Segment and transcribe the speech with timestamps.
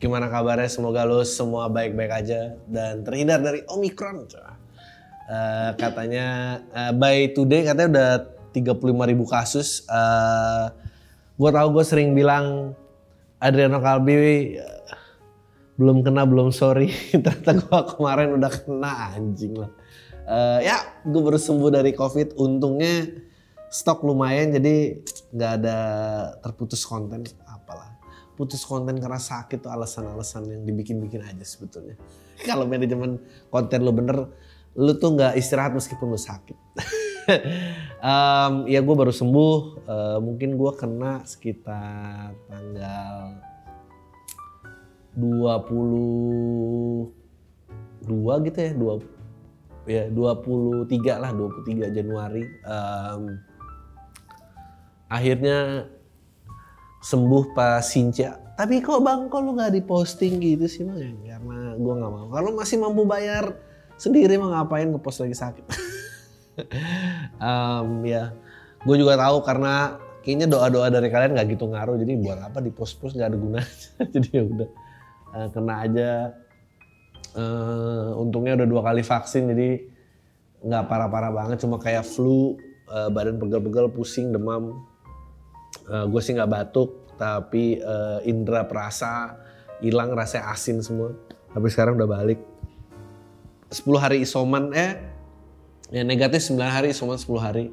[0.00, 0.72] Gimana kabarnya?
[0.72, 4.24] Semoga lo semua baik-baik aja dan terhindar dari Omicron.
[5.28, 8.10] Uh, katanya uh, by today katanya udah
[8.80, 9.84] 35 ribu kasus.
[9.84, 10.72] Uh,
[11.36, 12.72] gue tau gue sering bilang
[13.44, 14.96] Adriano Kalbi uh,
[15.76, 16.88] belum kena belum sorry.
[17.24, 19.70] Ternyata gue kemarin udah kena anjing lah.
[20.24, 22.40] Uh, ya gue baru sembuh dari covid.
[22.40, 23.04] Untungnya
[23.68, 24.96] stok lumayan jadi
[25.30, 25.78] nggak ada
[26.42, 27.22] terputus konten
[28.40, 32.00] putus konten karena sakit tuh alasan-alasan yang dibikin-bikin aja sebetulnya.
[32.48, 33.20] Kalau manajemen
[33.52, 34.32] konten lo bener,
[34.80, 36.56] lu tuh nggak istirahat meskipun lu sakit.
[38.00, 43.44] um, ya gue baru sembuh, uh, mungkin gue kena sekitar tanggal
[45.20, 47.12] 22
[48.48, 49.20] gitu ya, 2
[49.84, 50.88] ya 23
[51.20, 52.48] lah, 23 Januari.
[52.64, 53.36] Um,
[55.12, 55.90] akhirnya
[57.00, 58.36] sembuh pas Sinca.
[58.60, 61.16] Tapi kok bang, kok lu nggak diposting gitu sih bang?
[61.24, 62.26] Ya, karena gue nggak mau.
[62.28, 63.56] Kalau masih mampu bayar
[63.96, 65.64] sendiri mah ngapain ngepost lagi sakit?
[67.40, 68.36] um, ya,
[68.84, 71.96] gue juga tahu karena kayaknya doa-doa dari kalian nggak gitu ngaruh.
[71.96, 73.76] Jadi buat apa di post-post nggak ada gunanya.
[74.14, 74.68] jadi ya udah
[75.32, 76.10] uh, kena aja.
[77.30, 79.88] Uh, untungnya udah dua kali vaksin jadi
[80.68, 81.64] nggak parah-parah banget.
[81.64, 82.60] Cuma kayak flu,
[82.92, 84.89] uh, badan pegel-pegel, pusing, demam
[85.90, 89.36] uh, gue sih nggak batuk tapi uh, indera perasa
[89.84, 91.12] hilang rasa asin semua.
[91.52, 92.40] Tapi sekarang udah balik.
[93.70, 94.98] 10 hari isoman eh
[95.94, 97.66] ya negatif 9 hari isoman 10 hari.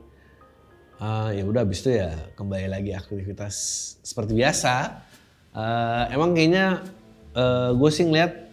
[0.98, 3.56] Uh, ya udah habis itu ya kembali lagi aktivitas
[4.02, 5.06] seperti biasa.
[5.54, 6.82] Uh, emang kayaknya
[7.38, 8.50] uh, gue sih ngeliat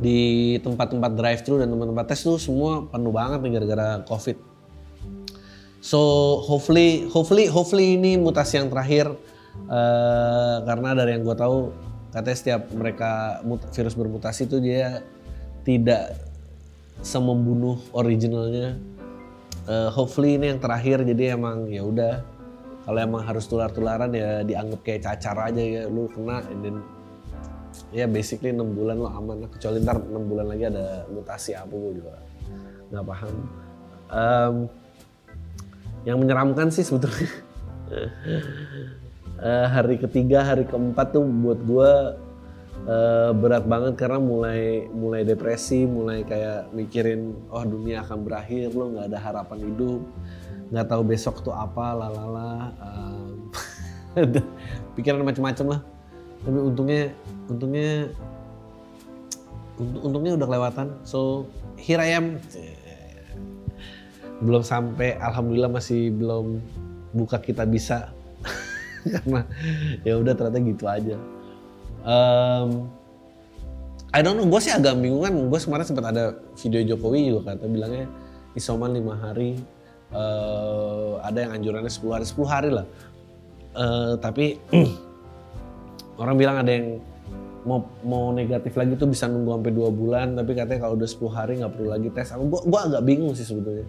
[0.00, 4.49] di tempat-tempat drive thru dan tempat-tempat tes tuh semua penuh banget nih gara-gara covid
[5.80, 6.00] So
[6.44, 9.08] hopefully, hopefully, hopefully ini mutasi yang terakhir
[9.68, 11.72] uh, karena dari yang gue tahu
[12.12, 13.40] katanya setiap mereka
[13.72, 15.00] virus bermutasi itu dia
[15.64, 16.20] tidak
[17.00, 18.76] semembunuh originalnya.
[19.64, 22.20] Uh, hopefully ini yang terakhir jadi emang ya udah
[22.84, 26.76] kalau emang harus tular-tularan ya dianggap kayak cacar aja ya lu kena and then
[27.94, 31.92] ya basically 6 bulan lo aman kecuali ntar 6 bulan lagi ada mutasi apa gue
[32.02, 32.14] juga
[32.90, 33.34] nggak paham.
[34.10, 34.56] Um,
[36.08, 37.28] yang menyeramkan sih sebetulnya.
[39.40, 41.92] Uh, hari ketiga hari keempat tuh buat gue
[42.86, 48.94] uh, berat banget karena mulai mulai depresi mulai kayak mikirin oh dunia akan berakhir lo
[48.94, 50.00] nggak ada harapan hidup
[50.70, 53.30] nggak tahu besok tuh apa lalala uh,
[54.96, 55.80] pikiran macam-macam lah.
[56.40, 57.02] Tapi untungnya
[57.50, 58.08] untungnya
[59.78, 60.86] untungnya udah kelewatan.
[61.02, 62.38] So here I am
[64.40, 66.60] belum sampai alhamdulillah masih belum
[67.12, 68.08] buka kita bisa.
[69.12, 69.44] Karena
[70.04, 71.16] ya udah ternyata gitu aja.
[72.00, 72.88] Um,
[74.10, 75.34] I don't know gue sih agak bingung kan.
[75.36, 78.08] Gue kemarin sempat ada video Jokowi juga kata bilangnya
[78.56, 79.60] isoman lima hari.
[80.10, 82.86] Uh, ada yang anjurannya 10 hari 10 hari lah.
[83.78, 84.58] Uh, tapi
[86.20, 86.98] orang bilang ada yang
[87.62, 91.28] mau mau negatif lagi tuh bisa nunggu sampai dua bulan tapi katanya kalau udah 10
[91.30, 92.34] hari nggak perlu lagi tes.
[92.34, 93.86] Aku gue agak bingung sih sebetulnya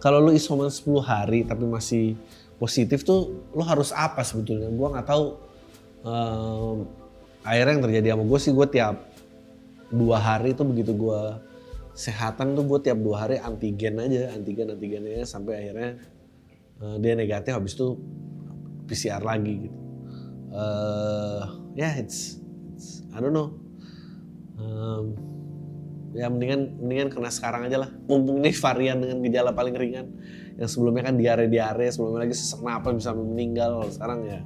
[0.00, 2.16] kalau lu isoman 10 hari tapi masih
[2.56, 4.72] positif tuh lu harus apa sebetulnya?
[4.72, 5.26] Gua nggak tahu.
[6.00, 6.88] Um,
[7.44, 8.96] akhirnya yang terjadi sama gue sih gue tiap
[9.92, 11.20] dua hari tuh begitu gue
[11.92, 15.90] sehatan tuh gue tiap dua hari antigen aja antigen antigennya sampai akhirnya
[16.80, 18.00] uh, dia negatif habis itu
[18.88, 19.78] PCR lagi gitu.
[20.50, 22.42] Uh, ya yeah, it's,
[22.74, 23.54] it's I don't know.
[24.58, 25.14] Um,
[26.16, 27.90] ya mendingan mendingan kena sekarang aja lah.
[28.06, 30.06] Mumpung ini varian dengan gejala paling ringan.
[30.58, 34.40] Yang sebelumnya kan diare diare sebelumnya lagi sesak napas bisa meninggal sekarang ya.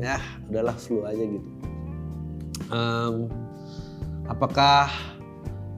[0.00, 0.16] Ya
[0.50, 1.48] udahlah flu aja gitu.
[2.72, 3.28] Um,
[4.26, 4.88] apakah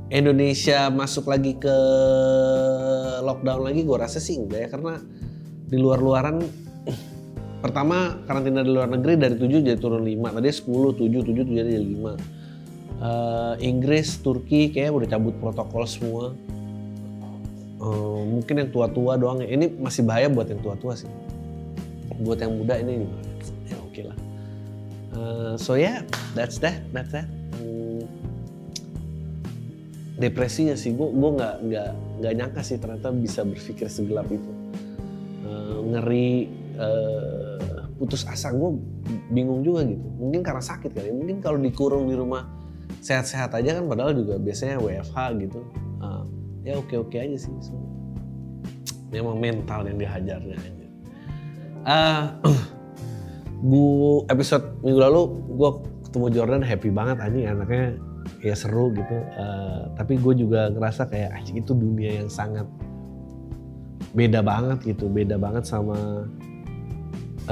[0.08, 1.76] Indonesia masuk lagi ke
[3.26, 3.82] lockdown lagi?
[3.82, 5.02] Gue rasa sih enggak ya karena
[5.67, 6.46] di luar-luaran
[7.58, 10.70] pertama karantina di luar negeri dari 7 jadi turun 5 tadi 10
[11.02, 12.36] 7 7 jadi 5
[13.01, 16.25] uh, Inggris, Turki kayak udah cabut protokol semua.
[17.77, 19.45] Uh, mungkin yang tua-tua doang.
[19.45, 21.11] Ini masih bahaya buat yang tua-tua sih.
[22.17, 23.05] Buat yang muda ini
[23.69, 24.19] ya oke okay lah.
[25.17, 26.01] Uh, so yeah,
[26.33, 27.29] that's that, that's that.
[27.61, 28.05] Hmm,
[30.17, 31.91] depresinya sih gue gue nggak nggak
[32.25, 34.51] nggak nyangka sih ternyata bisa berpikir segelap itu
[35.45, 36.49] uh, ngeri
[36.81, 38.81] uh, putus asa gue
[39.29, 42.56] bingung juga gitu mungkin karena sakit kali mungkin kalau dikurung di rumah
[43.06, 45.61] sehat-sehat aja kan padahal juga biasanya WFH gitu.
[46.03, 46.26] Uh,
[46.67, 47.79] ya oke-oke aja sih so,
[49.14, 50.87] memang mental yang dihajarnya aja.
[51.87, 52.25] Uh,
[53.70, 53.82] bu
[54.26, 55.20] episode minggu lalu
[55.55, 55.70] gue
[56.11, 57.94] ketemu Jordan happy banget anjing anaknya
[58.43, 59.17] ya seru gitu.
[59.38, 62.67] Uh, tapi gue juga ngerasa kayak anjing itu dunia yang sangat
[64.17, 66.25] beda banget gitu beda banget sama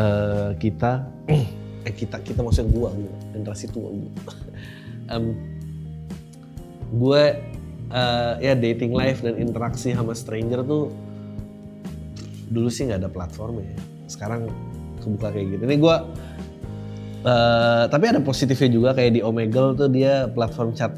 [0.00, 1.06] uh, kita
[1.88, 4.12] eh kita kita maksudnya gue gue generasi tua gue
[5.10, 5.34] um,
[6.94, 7.22] gue
[7.90, 10.92] uh, ya dating life dan interaksi sama stranger tuh
[12.48, 13.80] dulu sih nggak ada platformnya ya.
[14.06, 14.46] sekarang
[15.02, 15.96] kebuka kayak gitu ini gue
[17.24, 20.92] Uh, tapi ada positifnya juga kayak di Omegle tuh dia platform chat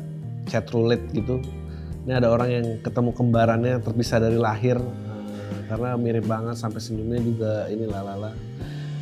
[0.50, 1.38] chat roulette gitu.
[2.02, 4.74] Ini ada orang yang ketemu kembarannya terpisah dari lahir
[5.70, 8.34] karena mirip banget sampai senyumnya juga ini lalala.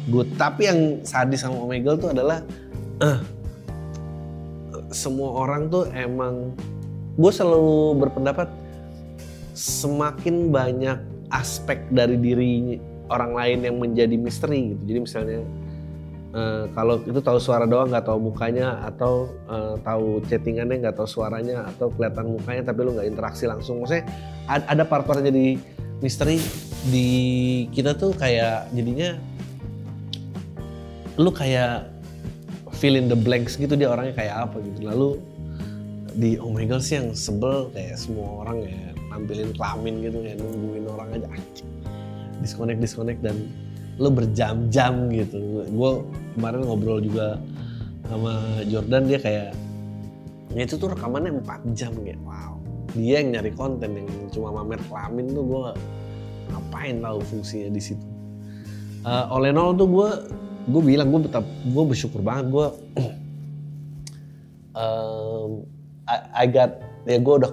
[0.05, 0.37] Good.
[0.37, 2.45] Tapi yang sadis sama Omegle tuh adalah
[3.01, 3.19] uh,
[4.95, 6.55] semua orang tuh emang
[7.19, 8.49] gue selalu berpendapat
[9.55, 10.99] semakin banyak
[11.31, 12.79] aspek dari diri
[13.11, 14.83] orang lain yang menjadi misteri gitu.
[14.87, 15.41] Jadi misalnya
[16.35, 21.07] Uh, kalau itu tahu suara doang nggak tahu mukanya atau uh, tahu chattingannya nggak tahu
[21.07, 24.03] suaranya atau kelihatan mukanya tapi lu nggak interaksi langsung maksudnya
[24.51, 25.55] ada, part-part jadi
[26.03, 26.43] misteri
[26.91, 27.07] di
[27.71, 29.15] kita tuh kayak jadinya
[31.15, 31.94] lu kayak
[32.75, 34.79] fill in the blanks gitu dia orangnya kayak apa gitu.
[34.85, 35.09] Lalu
[36.15, 38.79] di oh my god sih yang sebel kayak semua orang ya
[39.11, 41.27] nampilin kelamin gitu ya nungguin orang aja
[42.43, 43.37] disconnect disconnect dan
[43.99, 45.67] lo berjam-jam gitu.
[45.71, 46.03] Gue
[46.35, 47.39] kemarin ngobrol juga
[48.11, 49.49] sama Jordan dia kayak
[50.55, 52.59] ya itu tuh rekamannya 4 jam gitu wow.
[52.95, 55.65] Dia yang nyari konten yang cuma mamer kelamin tuh gue
[56.53, 58.07] ngapain tahu fungsinya di situ.
[59.05, 60.11] Uh, oleh nol tuh gue
[60.65, 62.67] gue bilang gue betap gue bersyukur banget gue
[64.81, 65.51] um,
[66.09, 67.53] I, I got ya gue udah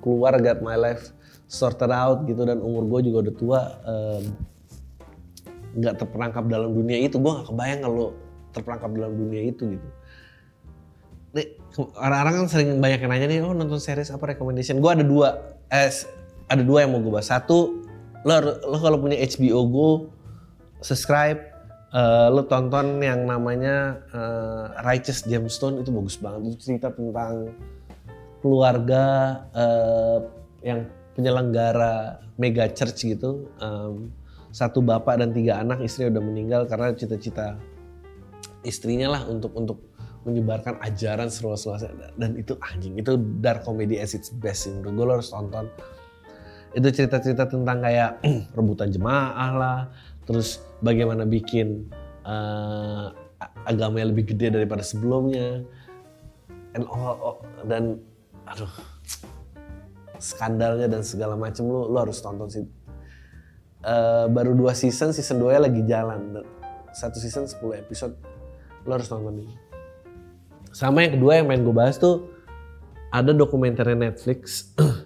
[0.00, 1.12] keluar got my life
[1.50, 4.24] sorted out gitu dan umur gue juga udah tua um,
[5.74, 7.18] nggak terperangkap dalam dunia itu.
[7.18, 8.06] Gue nggak kebayang kalau
[8.50, 9.88] terperangkap dalam dunia itu gitu.
[11.94, 14.82] Orang-orang kan sering banyak yang nanya nih oh nonton series apa recommendation?
[14.82, 15.90] Gue ada dua eh
[16.50, 17.30] ada dua yang mau gue bahas.
[17.30, 17.86] Satu
[18.26, 19.90] lo lo kalau punya HBO Go
[20.82, 21.38] subscribe
[21.94, 26.54] uh, lo tonton yang namanya uh, Righteous Gemstone itu bagus banget.
[26.54, 27.54] Itu cerita tentang
[28.40, 29.04] keluarga
[29.52, 30.18] uh,
[30.64, 30.88] yang
[31.18, 33.50] penyelenggara mega church gitu.
[33.60, 34.14] Um,
[34.50, 37.54] satu bapak dan tiga anak istri udah meninggal karena cita-cita
[38.66, 39.78] istrinya lah untuk untuk
[40.26, 45.16] menyebarkan ajaran seluas-luasnya dan itu anjing itu dark comedy as its best sih gue lo
[45.16, 45.70] harus tonton.
[46.70, 48.20] Itu cerita-cerita tentang kayak
[48.58, 49.80] rebutan jemaah lah
[50.30, 51.90] terus bagaimana bikin
[52.22, 53.10] uh,
[53.66, 55.66] agama yang lebih gede daripada sebelumnya
[56.78, 57.36] and all, all
[57.66, 57.98] dan
[58.46, 58.70] aduh
[60.22, 62.64] skandalnya dan segala macam lo lo harus tonton sih
[63.84, 66.44] uh, baru dua season, season 2 nya lagi jalan.
[66.90, 68.14] Satu season 10 episode,
[68.84, 69.54] lo harus nonton ini.
[70.70, 72.30] Sama yang kedua yang main gue bahas tuh,
[73.10, 74.70] ada dokumenternya Netflix,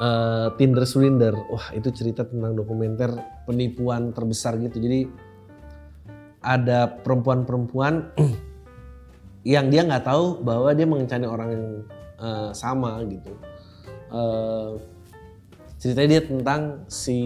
[0.00, 1.34] uh, Tinder Swindler.
[1.34, 4.80] Wah itu cerita tentang dokumenter penipuan terbesar gitu.
[4.80, 5.06] Jadi
[6.44, 8.14] ada perempuan-perempuan
[9.54, 11.66] yang dia nggak tahu bahwa dia mengencani orang yang
[12.20, 13.32] uh, sama gitu.
[14.14, 14.78] Uh,
[15.80, 17.20] ceritanya dia tentang si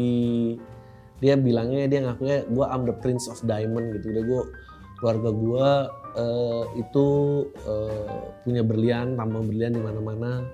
[1.18, 4.42] dia bilangnya dia ngakunya gue am the prince of diamond gitu dia gue
[4.98, 5.68] keluarga gue
[6.18, 7.06] uh, itu
[7.66, 10.46] uh, punya berlian tambang berlian di mana-mana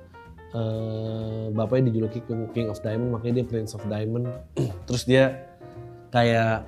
[0.54, 2.23] uh, bapaknya dijuluki
[2.54, 4.30] king of diamond makanya dia prince of diamond.
[4.88, 5.50] Terus dia
[6.14, 6.64] kayak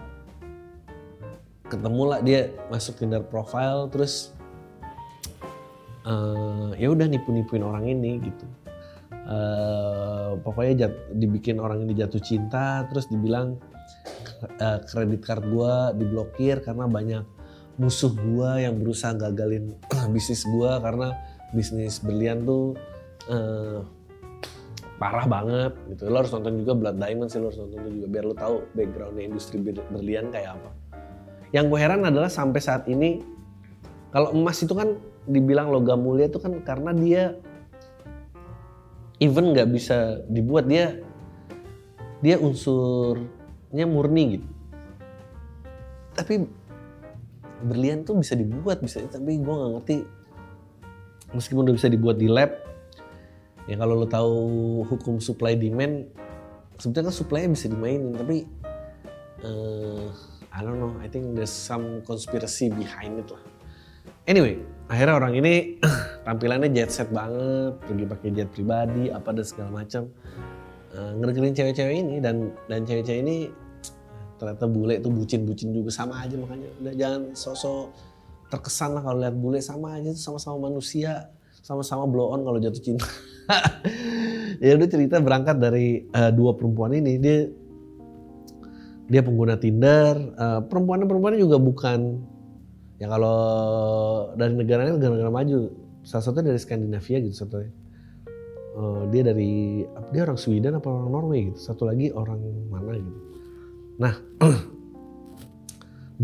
[1.66, 4.30] ketemu lah dia masuk Tinder profile terus
[6.06, 8.46] uh, ya udah nipu-nipuin orang ini gitu.
[9.26, 13.58] Uh, pokoknya jat, dibikin orang ini jatuh cinta terus dibilang
[14.62, 17.26] uh, kredit card gue diblokir karena banyak
[17.74, 19.74] musuh gue yang berusaha gagalin
[20.14, 21.18] bisnis gue karena
[21.50, 22.78] bisnis berlian tuh
[23.30, 23.80] uh,
[24.96, 26.08] parah banget gitu.
[26.08, 29.24] Lo harus nonton juga Blood Diamond sih lo harus nonton juga biar lo tahu backgroundnya
[29.28, 30.70] industri berlian kayak apa.
[31.52, 33.22] Yang gue heran adalah sampai saat ini
[34.10, 34.96] kalau emas itu kan
[35.28, 37.22] dibilang logam mulia itu kan karena dia
[39.20, 41.00] even nggak bisa dibuat dia
[42.24, 44.48] dia unsurnya murni gitu.
[46.16, 46.34] Tapi
[47.68, 49.98] berlian tuh bisa dibuat bisa tapi gue nggak ngerti.
[51.36, 52.65] Meskipun udah bisa dibuat di lab
[53.66, 54.36] ya kalau lo tahu
[54.86, 56.06] hukum supply demand
[56.78, 58.46] sebetulnya kan supply bisa dimainin tapi
[59.42, 60.06] uh,
[60.54, 63.42] I don't know I think there's some conspiracy behind it lah.
[64.26, 65.82] Anyway akhirnya orang ini
[66.26, 70.08] tampilannya jet set banget pergi pakai jet pribadi apa dan segala macam.
[70.96, 71.12] Uh,
[71.52, 73.52] cewek-cewek ini dan dan cewek-cewek ini
[74.40, 76.68] ternyata bule itu bucin-bucin juga sama aja makanya.
[76.80, 77.92] Udah jangan sosok
[78.46, 81.34] terkesan lah kalau lihat bule sama aja sama-sama manusia
[81.66, 83.06] sama-sama blow on kalau jatuh cinta.
[84.56, 87.20] Ya udah cerita berangkat dari uh, dua perempuan ini.
[87.20, 87.44] Dia
[89.04, 90.16] dia pengguna Tinder.
[90.32, 92.24] Uh, perempuan-perempuannya juga bukan
[92.96, 93.36] ya kalau
[94.32, 95.76] dari negara negara-negara maju.
[96.08, 101.52] Salah satu dari Skandinavia gitu satu uh, dia dari dia orang Sweden apa orang Norway
[101.52, 101.60] gitu.
[101.60, 102.40] Satu lagi orang
[102.72, 103.20] mana gitu.
[104.00, 104.14] Nah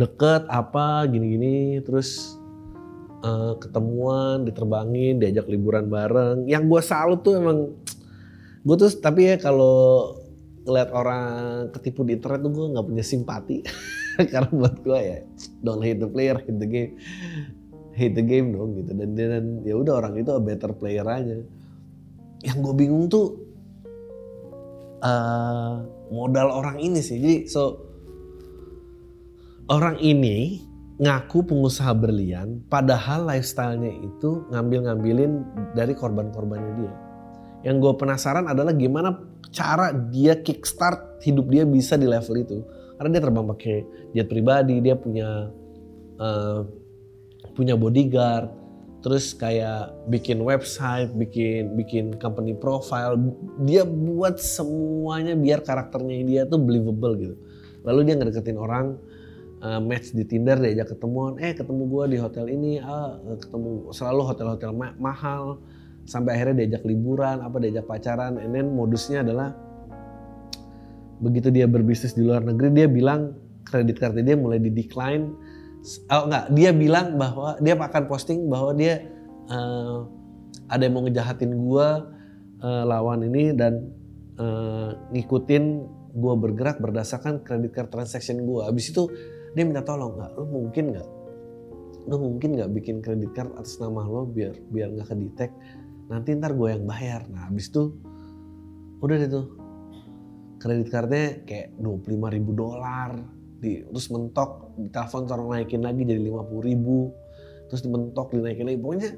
[0.00, 2.40] deket apa gini-gini terus
[3.23, 6.45] uh, ketemuan diterbangin diajak liburan bareng.
[6.50, 7.59] Yang gue salut tuh emang
[8.62, 10.14] gue tuh tapi ya kalau
[10.62, 11.26] ngeliat orang
[11.75, 13.62] ketipu di internet tuh gue nggak punya simpati.
[14.33, 15.19] Karena buat gue ya
[15.64, 16.93] don't hate the player hate the game.
[17.93, 18.91] Hate the game dong gitu.
[18.93, 21.38] Dan dan ya udah orang itu a better player aja.
[22.43, 23.38] Yang gue bingung tuh
[25.02, 27.19] uh, modal orang ini sih.
[27.19, 27.93] Jadi so
[29.71, 30.72] orang ini
[31.02, 35.42] ngaku pengusaha berlian padahal lifestyle-nya itu ngambil-ngambilin
[35.75, 36.94] dari korban-korbannya dia.
[37.66, 39.18] Yang gue penasaran adalah gimana
[39.50, 42.62] cara dia kickstart hidup dia bisa di level itu.
[42.94, 43.76] Karena dia terbang pakai
[44.14, 45.50] jet pribadi, dia punya
[46.23, 46.61] uh,
[47.59, 48.47] punya bodyguard,
[49.02, 53.18] terus kayak bikin website, bikin bikin company profile,
[53.66, 57.35] dia buat semuanya biar karakternya dia tuh believable gitu.
[57.82, 58.94] Lalu dia ngedeketin orang
[59.62, 64.23] uh, match di Tinder diajak ketemuan eh ketemu gue di hotel ini ah ketemu selalu
[64.35, 65.62] hotel-hotel ma mahal
[66.04, 69.54] sampai akhirnya diajak liburan apa diajak pacaran and then modusnya adalah
[71.23, 75.31] begitu dia berbisnis di luar negeri dia bilang kredit kartu dia mulai di decline
[76.11, 79.07] oh enggak dia bilang bahwa dia akan posting bahwa dia
[79.47, 80.02] uh,
[80.66, 81.88] ada yang mau ngejahatin gue
[82.62, 83.90] uh, lawan ini dan
[84.38, 85.64] uh, ngikutin
[86.12, 88.61] gue bergerak berdasarkan kredit card transaction gue.
[88.69, 89.09] Abis itu
[89.52, 90.32] dia minta tolong nggak?
[90.40, 91.09] Lo mungkin nggak?
[92.09, 95.50] Lo mungkin nggak bikin kredit card atas nama lo biar biar nggak kedetek?
[96.09, 97.28] Nanti ntar gue yang bayar.
[97.28, 97.92] Nah habis itu
[99.04, 99.47] udah deh tuh.
[100.59, 103.18] Kredit cardnya kayak 25 ribu dolar.
[103.62, 107.12] Di terus mentok di telepon orang naikin lagi jadi 50 ribu.
[107.71, 108.78] Terus dimentok dinaikin lagi.
[108.80, 109.11] Pokoknya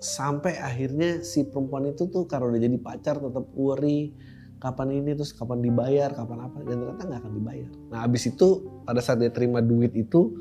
[0.00, 4.12] sampai akhirnya si perempuan itu tuh kalau udah jadi pacar tetap worry
[4.56, 7.70] kapan ini terus kapan dibayar kapan apa dan ternyata nggak akan dibayar.
[7.92, 10.32] Nah abis itu pada saat dia terima duit itu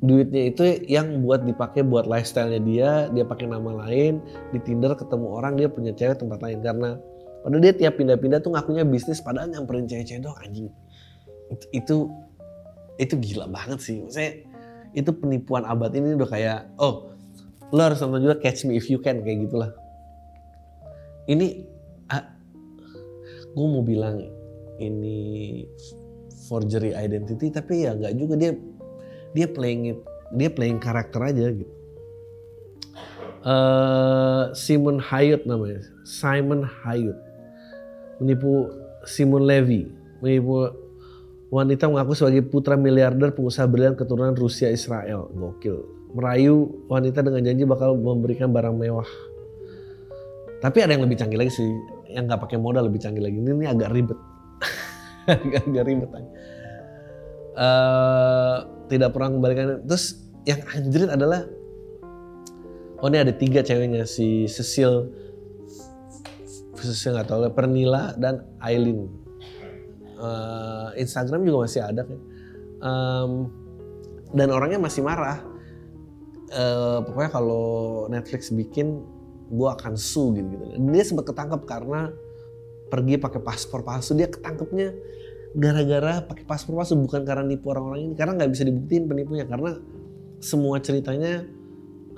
[0.00, 5.26] duitnya itu yang buat dipakai buat lifestyle-nya dia dia pakai nama lain di Tinder ketemu
[5.28, 6.64] orang dia punya cewek tempat lain.
[6.64, 6.96] Karena
[7.44, 10.68] padahal dia tiap pindah-pindah tuh ngakunya bisnis padahal nyamperin cewek-cewek doang anjing.
[11.52, 11.96] Itu, itu
[12.96, 14.00] itu gila banget sih.
[14.08, 14.40] Saya
[14.96, 17.12] itu penipuan abad ini udah kayak oh
[17.70, 19.76] lo harus nonton juga Catch Me If You Can kayak gitulah.
[21.28, 21.62] Ini
[23.50, 24.22] gue mau bilang
[24.80, 25.64] ini
[26.46, 28.34] forgery identity tapi ya nggak juga.
[28.38, 28.52] Dia
[29.34, 29.98] dia playing it
[30.34, 31.72] dia playing karakter aja gitu.
[33.40, 35.80] Uh, Simon Hayut namanya.
[36.04, 37.16] Simon Hayut.
[38.20, 38.68] Menipu
[39.08, 39.88] Simon Levy.
[40.20, 40.70] Menipu
[41.50, 45.32] wanita mengaku sebagai putra miliarder pengusaha berlian keturunan Rusia Israel.
[45.32, 45.82] Gokil.
[46.14, 49.08] Merayu wanita dengan janji bakal memberikan barang mewah.
[50.60, 51.70] Tapi ada yang lebih canggih lagi sih
[52.14, 53.38] yang nggak pakai modal lebih canggih lagi.
[53.38, 54.18] Ini, ini agak ribet,
[55.30, 56.10] agak, agak ribet.
[57.54, 58.56] Uh,
[58.90, 59.82] tidak pernah kembalikan.
[59.86, 61.46] Terus yang anjrit adalah,
[63.00, 65.10] oh ini ada tiga ceweknya si Cecil,
[66.80, 69.08] Cecil nggak tahu Pernila dan Aileen.
[70.20, 72.18] Uh, Instagram juga masih ada kan.
[72.80, 73.32] Um,
[74.36, 75.40] dan orangnya masih marah.
[76.50, 77.66] Uh, pokoknya kalau
[78.10, 79.06] Netflix bikin
[79.50, 80.64] gue akan su gitu gitu.
[80.78, 82.14] Dia sempat ketangkep karena
[82.86, 84.14] pergi pakai paspor palsu.
[84.14, 84.94] Dia ketangkepnya
[85.58, 89.74] gara-gara pakai paspor palsu bukan karena nipu orang-orang ini karena nggak bisa dibuktiin penipunya karena
[90.38, 91.42] semua ceritanya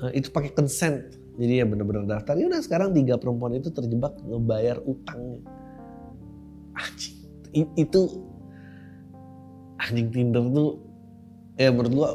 [0.04, 1.16] uh, itu pakai consent.
[1.40, 2.36] Jadi ya benar-benar daftar.
[2.36, 5.40] Ya udah sekarang tiga perempuan itu terjebak ngebayar utangnya.
[6.76, 7.16] Anjing.
[7.80, 8.00] Itu
[9.80, 10.70] anjing Tinder tuh
[11.56, 12.08] ya menurut gua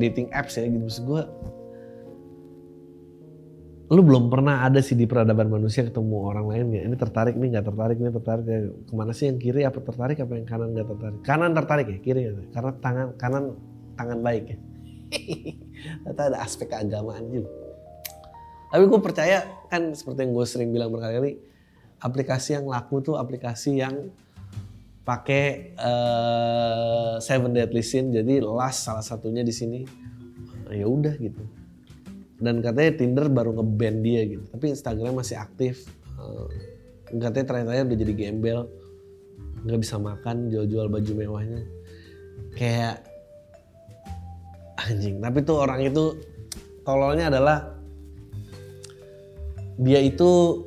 [0.00, 1.28] dating apps ya gitu maksud gua
[3.88, 7.56] lu belum pernah ada sih di peradaban manusia ketemu orang lain ya ini tertarik nih
[7.56, 10.68] nggak tertarik nih tertarik ya ke mana sih yang kiri apa tertarik apa yang kanan
[10.76, 13.44] nggak tertarik kanan tertarik ya kiri ya karena tangan kanan
[13.96, 14.58] tangan baik ya
[16.04, 17.50] ternyata ada aspek keagamaan juga
[18.68, 21.40] Tapi gue percaya kan seperti yang gue sering bilang berkali-kali,
[22.04, 24.12] aplikasi yang laku tuh aplikasi yang
[25.08, 28.12] pakai uh, Seven Deadly Sin.
[28.12, 29.88] Jadi last salah satunya di sini.
[30.68, 31.40] Ya udah gitu.
[32.38, 34.46] Dan katanya Tinder baru nge-ban dia gitu.
[34.54, 35.90] Tapi Instagram masih aktif.
[36.14, 36.46] Uh,
[37.10, 38.70] katanya ternyata udah jadi gembel.
[39.66, 41.60] Nggak bisa makan, jual-jual baju mewahnya.
[42.54, 43.02] Kayak
[44.78, 45.18] anjing.
[45.18, 46.14] Tapi tuh orang itu
[46.86, 47.74] tololnya adalah
[49.78, 50.62] dia itu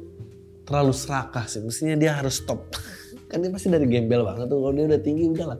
[0.68, 1.64] terlalu serakah sih.
[1.64, 2.68] Mestinya dia harus stop.
[3.32, 4.60] kan dia pasti dari gembel banget tuh.
[4.60, 5.60] Kalau dia udah tinggi udahlah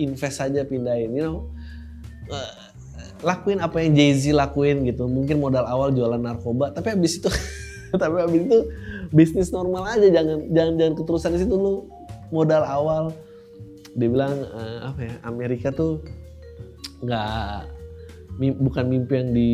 [0.00, 1.12] invest aja pindahin.
[1.12, 1.38] You know,
[2.32, 2.69] uh,
[3.20, 5.06] lakuin apa yang Jay Z lakuin gitu.
[5.06, 7.30] Mungkin modal awal jualan narkoba, tapi habis itu,
[8.02, 8.58] tapi habis itu
[9.12, 10.08] bisnis normal aja.
[10.08, 11.86] Jangan jangan jangan keterusan di situ lu
[12.32, 13.04] modal awal.
[13.94, 15.14] Dia bilang uh, apa ya?
[15.26, 16.00] Amerika tuh
[17.00, 17.80] nggak
[18.40, 19.52] bukan mimpi yang di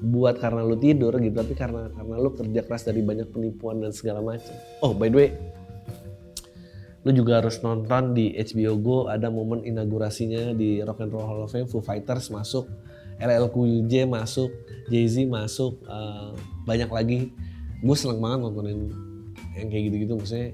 [0.00, 3.92] buat karena lu tidur gitu tapi karena karena lu kerja keras dari banyak penipuan dan
[3.92, 4.56] segala macam.
[4.80, 5.28] Oh by the way,
[7.00, 11.44] lu juga harus nonton di HBO Go ada momen inaugurasinya di Rock and Roll Hall
[11.44, 12.68] of Fame Foo Fighters masuk,
[13.16, 14.52] LL Cool J masuk,
[14.92, 16.36] Jay Z masuk, uh,
[16.68, 17.32] banyak lagi.
[17.80, 18.92] Gue seneng banget nontonin
[19.56, 20.48] yang kayak gitu-gitu maksudnya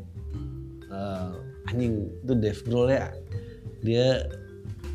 [0.94, 1.34] uh,
[1.68, 3.10] anjing itu Dave Grohl ya
[3.82, 4.24] dia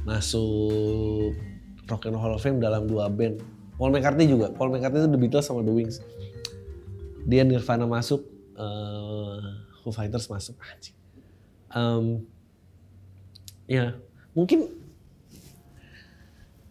[0.08, 1.36] masuk
[1.92, 3.44] Rock and Roll Hall of Fame dalam dua band
[3.82, 4.54] Paul McCartney juga.
[4.54, 5.98] Paul McCartney itu The Beatles sama The Wings.
[7.26, 8.22] Dia Nirvana masuk,
[8.54, 9.42] uh,
[9.82, 10.54] Foo Fighters masuk.
[10.62, 11.01] Anjing.
[11.72, 12.28] Um,
[13.68, 13.96] ya,
[14.36, 14.72] mungkin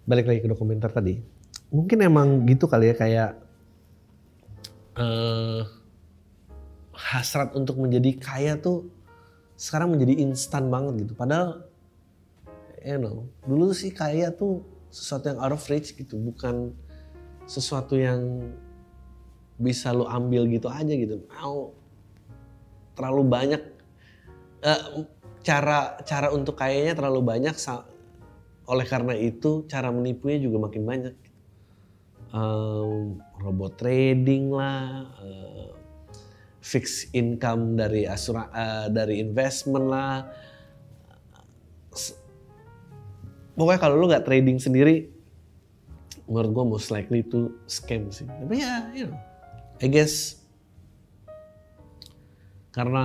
[0.04, 1.20] balik lagi ke dokumenter tadi.
[1.70, 3.30] Mungkin emang gitu kali ya kayak
[4.98, 5.62] uh,
[6.92, 8.90] hasrat untuk menjadi kaya tuh
[9.54, 11.14] sekarang menjadi instan banget gitu.
[11.14, 11.64] Padahal,
[12.82, 16.74] you know, dulu sih kaya tuh sesuatu yang out of reach gitu, bukan
[17.46, 18.50] sesuatu yang
[19.60, 21.76] bisa lo ambil gitu aja gitu mau
[22.96, 23.62] terlalu banyak
[24.64, 25.04] uh,
[25.40, 27.56] cara cara untuk kayaknya terlalu banyak
[28.70, 31.16] oleh karena itu cara menipunya juga makin banyak
[32.30, 35.72] um, robot trading lah uh,
[36.60, 40.28] fixed income dari asura uh, dari investment lah
[43.56, 45.20] pokoknya kalau lu nggak trading sendiri
[46.30, 48.24] menurut gue most likely itu scam sih.
[48.24, 49.18] Tapi ya, you know,
[49.82, 50.39] I guess
[52.70, 53.04] karena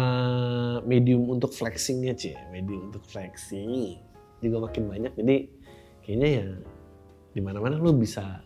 [0.86, 3.98] medium untuk flexingnya sih, medium untuk flexing
[4.42, 5.14] juga makin banyak.
[5.18, 5.36] Jadi
[6.06, 6.48] kayaknya ya
[7.34, 8.46] di mana-mana lu bisa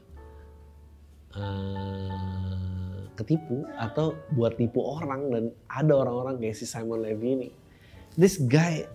[1.36, 7.50] uh, ketipu atau buat tipu orang dan ada orang-orang kayak si Simon Levy ini.
[8.16, 8.88] This guy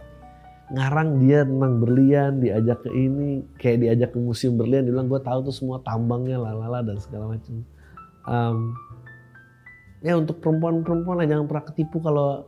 [0.72, 5.20] ngarang dia tentang berlian, diajak ke ini, kayak diajak ke museum berlian, dia bilang gue
[5.20, 7.60] tahu tuh semua tambangnya lalala dan segala macam.
[8.24, 8.72] Um,
[10.04, 12.44] ya untuk perempuan-perempuan lah jangan pernah ketipu kalau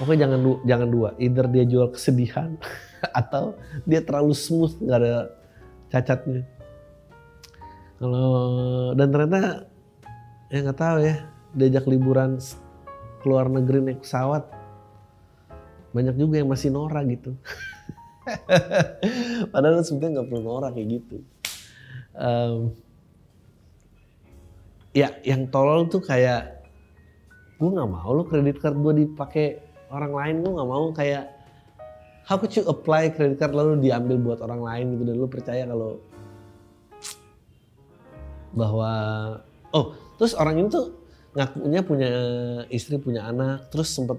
[0.00, 2.56] pokoknya jangan du jangan dua, either dia jual kesedihan
[3.20, 5.14] atau dia terlalu smooth nggak ada
[5.92, 6.42] cacatnya.
[8.00, 8.32] Kalau
[8.96, 9.68] dan ternyata
[10.48, 11.16] ya nggak tahu ya
[11.52, 12.40] diajak liburan
[13.20, 14.48] keluar negeri naik pesawat
[15.90, 17.36] banyak juga yang masih norak gitu.
[19.52, 21.16] Padahal sebenarnya nggak perlu norak kayak gitu.
[22.14, 22.72] Um,
[24.90, 26.66] ya yang tolol tuh kayak
[27.60, 29.60] gue nggak mau lo kredit card gue dipakai
[29.92, 31.24] orang lain gue nggak mau kayak
[32.30, 35.02] how could you apply kredit card lalu diambil buat orang lain gitu?
[35.02, 35.98] Dan lo percaya kalau
[38.50, 38.92] bahwa
[39.70, 40.94] oh terus orang ini tuh
[41.34, 42.10] ngakunya punya
[42.70, 44.18] istri punya anak terus sempet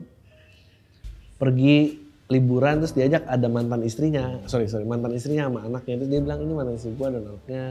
[1.36, 2.00] pergi
[2.32, 4.40] liburan terus diajak ada mantan istrinya.
[4.48, 6.04] Sorry sorry mantan istrinya sama anaknya.
[6.04, 7.66] Terus dia bilang ini mantan istri gue dan anaknya.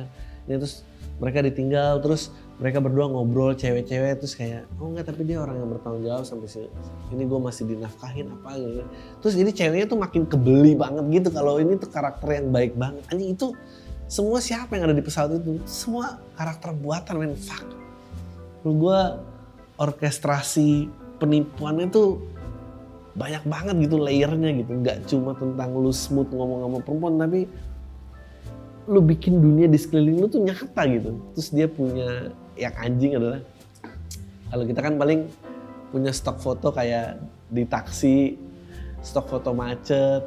[0.44, 0.84] Ini terus
[1.16, 2.28] mereka ditinggal terus
[2.60, 6.48] mereka berdua ngobrol cewek-cewek terus kayak oh enggak tapi dia orang yang bertanggung jawab sampai
[6.48, 6.68] sini
[7.10, 8.84] ini gue masih dinafkahin apa gitu.
[9.24, 13.02] Terus ini ceweknya tuh makin kebeli banget gitu kalau ini tuh karakter yang baik banget.
[13.08, 13.56] Anjing itu
[14.06, 15.56] semua siapa yang ada di pesawat itu?
[15.64, 17.34] Semua karakter buatan men.
[17.34, 17.64] Fuck.
[18.62, 19.00] Gue
[19.80, 22.20] orkestrasi penipuannya tuh
[23.16, 24.70] banyak banget gitu layernya gitu.
[24.84, 27.48] Nggak cuma tentang lu smooth ngomong sama perempuan tapi
[28.90, 31.10] lu bikin dunia di sekeliling lu tuh nyata gitu.
[31.38, 33.40] Terus dia punya yang anjing adalah
[34.52, 35.20] kalau kita kan paling
[35.90, 37.18] punya stok foto kayak
[37.50, 38.36] di taksi
[39.00, 40.22] stok foto macet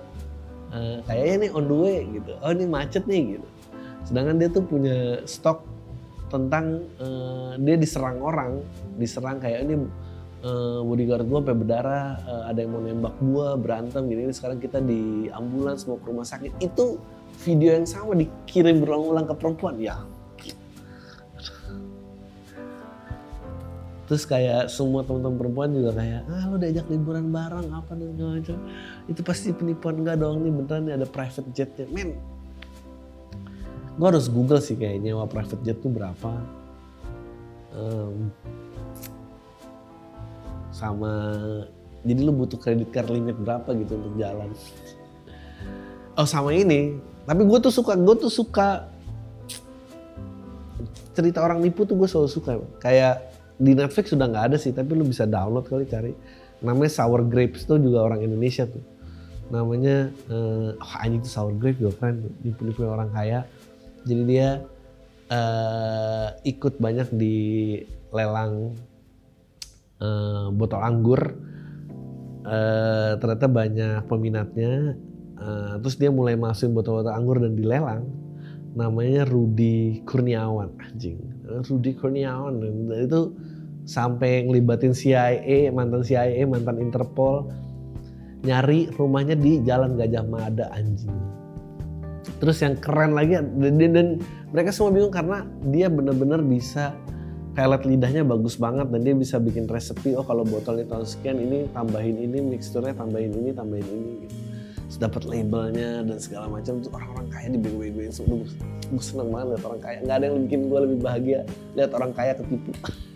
[0.74, 3.48] uh, kayaknya nih on the way gitu oh ini macet nih gitu
[4.04, 5.64] sedangkan dia tuh punya stok
[6.28, 8.60] tentang uh, dia diserang orang
[8.98, 9.86] diserang kayak ini
[10.44, 14.60] uh, bodyguard gue sampai berdarah, uh, ada yang mau nembak gue, berantem gini, ini sekarang
[14.60, 16.60] kita di ambulans mau ke rumah sakit.
[16.60, 17.00] Itu
[17.42, 19.80] video yang sama dikirim berulang-ulang ke perempuan.
[19.80, 19.98] Ya,
[24.14, 28.38] terus kayak semua teman-teman perempuan juga kayak ah lo diajak liburan bareng apa dan segala
[28.38, 28.58] macam.
[29.10, 30.06] Itu pasti penipuan.
[30.06, 31.90] Enggak dong nih beneran nih ada private jetnya.
[31.90, 32.14] Men
[33.98, 36.30] gue harus google sih kayak nyewa private jet tuh berapa.
[37.74, 38.30] Um,
[40.70, 41.10] sama
[42.06, 44.54] jadi lu butuh kredit card limit berapa gitu untuk jalan.
[46.14, 47.02] Oh sama ini.
[47.26, 48.94] Tapi gue tuh suka gue tuh suka
[51.18, 52.62] cerita orang nipu tuh gue selalu suka.
[52.78, 53.33] Kayak
[53.64, 56.12] di Netflix sudah nggak ada sih tapi lu bisa download kali cari.
[56.60, 58.84] Namanya Sour Grapes itu juga orang Indonesia tuh.
[59.52, 63.48] Namanya uh, oh anjing tuh Sour Grapes juga keren nipu-nipu orang kaya.
[64.04, 64.64] Jadi dia
[65.32, 67.36] uh, ikut banyak di
[68.12, 68.76] lelang
[70.04, 71.22] uh, botol anggur.
[72.44, 75.00] Uh, ternyata banyak peminatnya.
[75.40, 78.04] Uh, terus dia mulai masukin botol-botol anggur dan dilelang
[78.74, 81.22] namanya Rudi Kurniawan anjing.
[81.46, 82.58] Rudi Kurniawan
[82.98, 83.30] itu
[83.84, 87.52] sampai ngelibatin CIA mantan CIA mantan Interpol
[88.44, 91.12] nyari rumahnya di Jalan Gajah Mada anjing.
[92.40, 94.08] Terus yang keren lagi dan, dan
[94.52, 96.92] mereka semua bingung karena dia benar-benar bisa
[97.56, 101.70] pelet lidahnya bagus banget dan dia bisa bikin resepi oh kalau botolnya tahun sekian ini
[101.72, 104.36] tambahin ini mixturnya tambahin ini tambahin ini gitu.
[104.94, 108.46] Dapat labelnya dan segala macam tuh orang-orang kaya dibego-begoin semua
[108.94, 109.98] gue seneng banget liat orang kaya.
[110.06, 111.40] Nggak ada yang bikin gue lebih bahagia
[111.74, 112.72] lihat orang kaya ketipu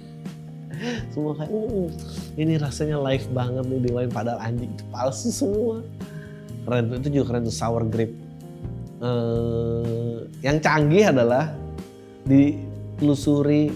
[1.14, 1.90] semua kayak uh,
[2.38, 5.82] ini rasanya live banget nih di lain padahal anjing itu palsu semua.
[6.68, 8.16] Keren itu juga keren tuh sour grape.
[8.98, 11.54] Uh, yang canggih adalah
[12.26, 13.72] ditelusuri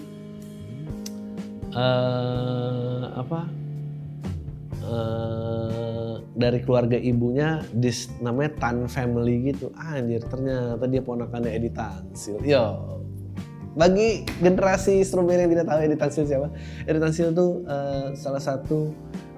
[1.73, 3.41] uh, apa?
[4.81, 9.69] Uh, dari keluarga ibunya dis namanya Tan Family gitu.
[9.77, 13.01] Ah, anjir ternyata dia ponakannya Edi Tansil yo
[13.71, 16.47] bagi generasi strawberry yang tidak tahu Edi Tansil siapa?
[16.83, 18.91] Edi Tansil itu uh, salah satu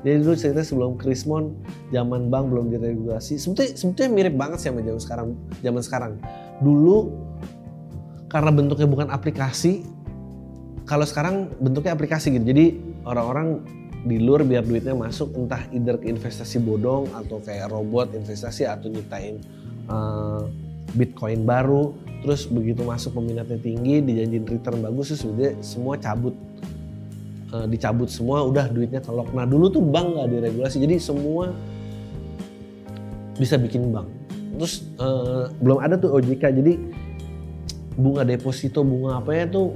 [0.03, 1.55] jadi dulu cerita sebelum Krismon
[1.95, 3.39] zaman bank belum diregulasi.
[3.39, 5.27] Sebetulnya sebetulnya mirip banget sih sama zaman sekarang
[5.63, 6.13] zaman sekarang.
[6.59, 6.95] Dulu
[8.27, 9.87] karena bentuknya bukan aplikasi
[10.83, 12.51] kalau sekarang bentuknya aplikasi gitu.
[12.51, 12.65] Jadi
[13.07, 13.63] orang-orang
[14.03, 18.91] di luar biar duitnya masuk entah either ke investasi bodong atau kayak robot investasi atau
[18.91, 19.39] nyiptain
[19.87, 20.43] uh,
[20.99, 26.35] bitcoin baru terus begitu masuk peminatnya tinggi dijanjin return bagus terus sebenarnya semua cabut.
[27.53, 31.53] Uh, dicabut semua udah duitnya kelok nah dulu tuh bank nggak diregulasi jadi semua
[33.37, 34.09] bisa bikin bank.
[34.57, 36.73] Terus uh, belum ada tuh OJK jadi
[37.93, 39.69] bunga deposito bunga apa ya tuh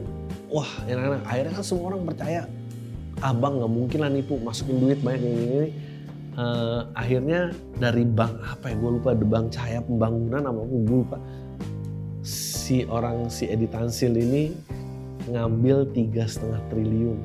[0.50, 1.22] wah enak-enak.
[1.26, 2.42] Akhirnya kan semua orang percaya
[3.22, 5.70] abang nggak mungkin lah nipu masukin duit banyak ini ini
[6.38, 7.50] uh, akhirnya
[7.82, 11.18] dari bank apa ya gue lupa bank cahaya pembangunan apa gue lupa
[12.68, 14.52] si orang si Edi Tansil ini
[15.32, 17.16] ngambil tiga setengah triliun.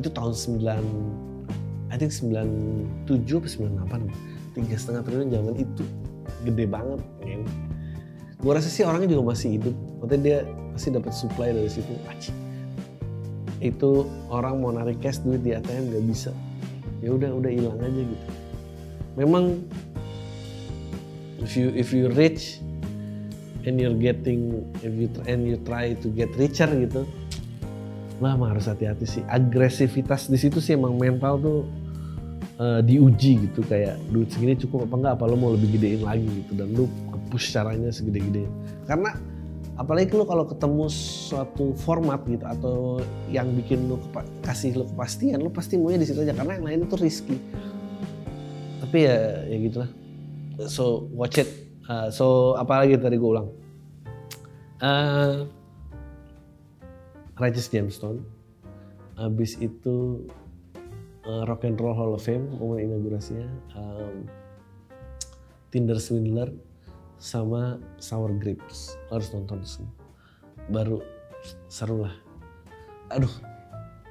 [0.00, 5.84] Itu tahun 9 I think 97 atau 98 tiga setengah triliun zaman itu.
[6.48, 7.36] Gede banget ya.
[8.38, 9.76] gue rasa sih orangnya juga masih hidup.
[10.00, 10.38] Maksudnya dia
[10.72, 11.92] pasti dapat supply dari situ.
[12.08, 12.32] Aci
[13.58, 16.30] itu orang mau narik cash duit di ATM nggak bisa.
[17.04, 18.26] Ya udah udah hilang aja gitu.
[19.18, 19.58] Memang
[21.42, 22.62] if you if you rich
[23.66, 27.08] and you're getting if you and you try to get richer gitu.
[28.18, 29.22] Lah emang harus hati-hati sih.
[29.30, 31.60] Agresivitas di situ sih emang mental tuh
[32.58, 33.62] uh, diuji gitu.
[33.66, 35.12] Kayak duit segini cukup apa enggak?
[35.18, 36.52] Apa lo mau lebih gedein lagi gitu?
[36.58, 36.84] Dan lu
[37.30, 38.46] push caranya segede-gede.
[38.90, 39.14] Karena
[39.78, 42.98] apalagi lu kalau ketemu suatu format gitu atau
[43.30, 44.02] yang bikin lu
[44.42, 46.34] kasih lu kepastian lu pasti maunya di situ aja.
[46.34, 47.38] Karena yang lain itu risky.
[48.82, 49.90] Tapi ya ya gitulah.
[50.66, 53.48] So watch it uh, so apalagi tadi gue ulang?
[54.78, 55.48] Uh,
[57.34, 58.22] Regis Jamestown
[59.18, 60.22] habis itu
[61.26, 64.22] uh, Rock and Roll Hall of Fame momen inaugurasinya um,
[65.74, 66.54] Tinder Swindler
[67.18, 68.94] sama Sour Grapes.
[69.10, 69.92] Harus nonton semua.
[70.70, 71.02] Baru
[71.66, 72.14] seru lah.
[73.10, 73.32] Aduh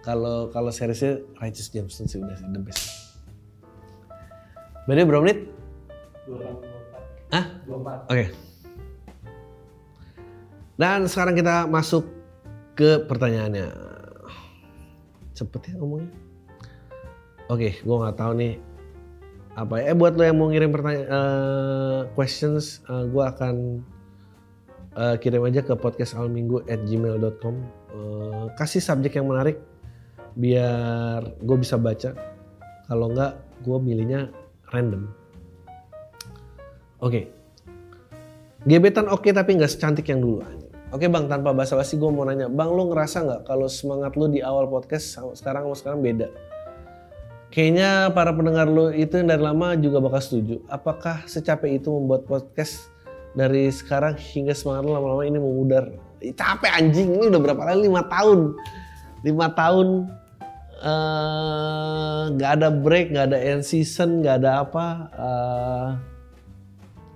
[0.03, 3.15] kalau kalau seriesnya Righteous Jameson sih udah the best.
[4.87, 5.39] Berarti berapa menit?
[6.27, 6.76] 24.
[7.33, 7.45] Ah?
[7.67, 7.67] 24.
[7.67, 7.91] Oke.
[8.07, 8.27] Okay.
[10.77, 12.05] Dan sekarang kita masuk
[12.77, 13.67] ke pertanyaannya.
[15.33, 16.13] Cepet ya ngomongnya.
[17.47, 18.53] Oke, okay, gue nggak tahu nih
[19.57, 23.55] apa ya eh buat lo yang mau ngirim pertanyaan uh, questions uh, eh, gue akan
[24.93, 27.55] uh, kirim aja ke podcast alminggu at gmail.com
[27.89, 29.57] uh, kasih subjek yang menarik
[30.37, 32.13] biar gue bisa baca
[32.85, 33.33] kalau enggak
[33.65, 34.29] gue milihnya
[34.69, 35.09] random
[37.01, 37.23] oke okay.
[38.65, 40.43] gebetan oke okay, tapi nggak secantik yang dulu
[40.87, 44.39] Oke bang, tanpa basa-basi gue mau nanya, bang lu ngerasa nggak kalau semangat lu di
[44.39, 46.31] awal podcast sekarang sama sekarang beda?
[47.51, 50.63] Kayaknya para pendengar lu itu yang dari lama juga bakal setuju.
[50.71, 52.87] Apakah secapek itu membuat podcast
[53.35, 55.91] dari sekarang hingga semangat lu lama-lama ini memudar?
[56.23, 57.83] Capek anjing, ini udah berapa kali?
[57.91, 58.55] Lima tahun.
[59.27, 59.87] Lima tahun
[60.87, 64.85] eh, nggak uh, ada break, nggak ada end season, nggak ada apa.
[65.19, 65.87] Uh,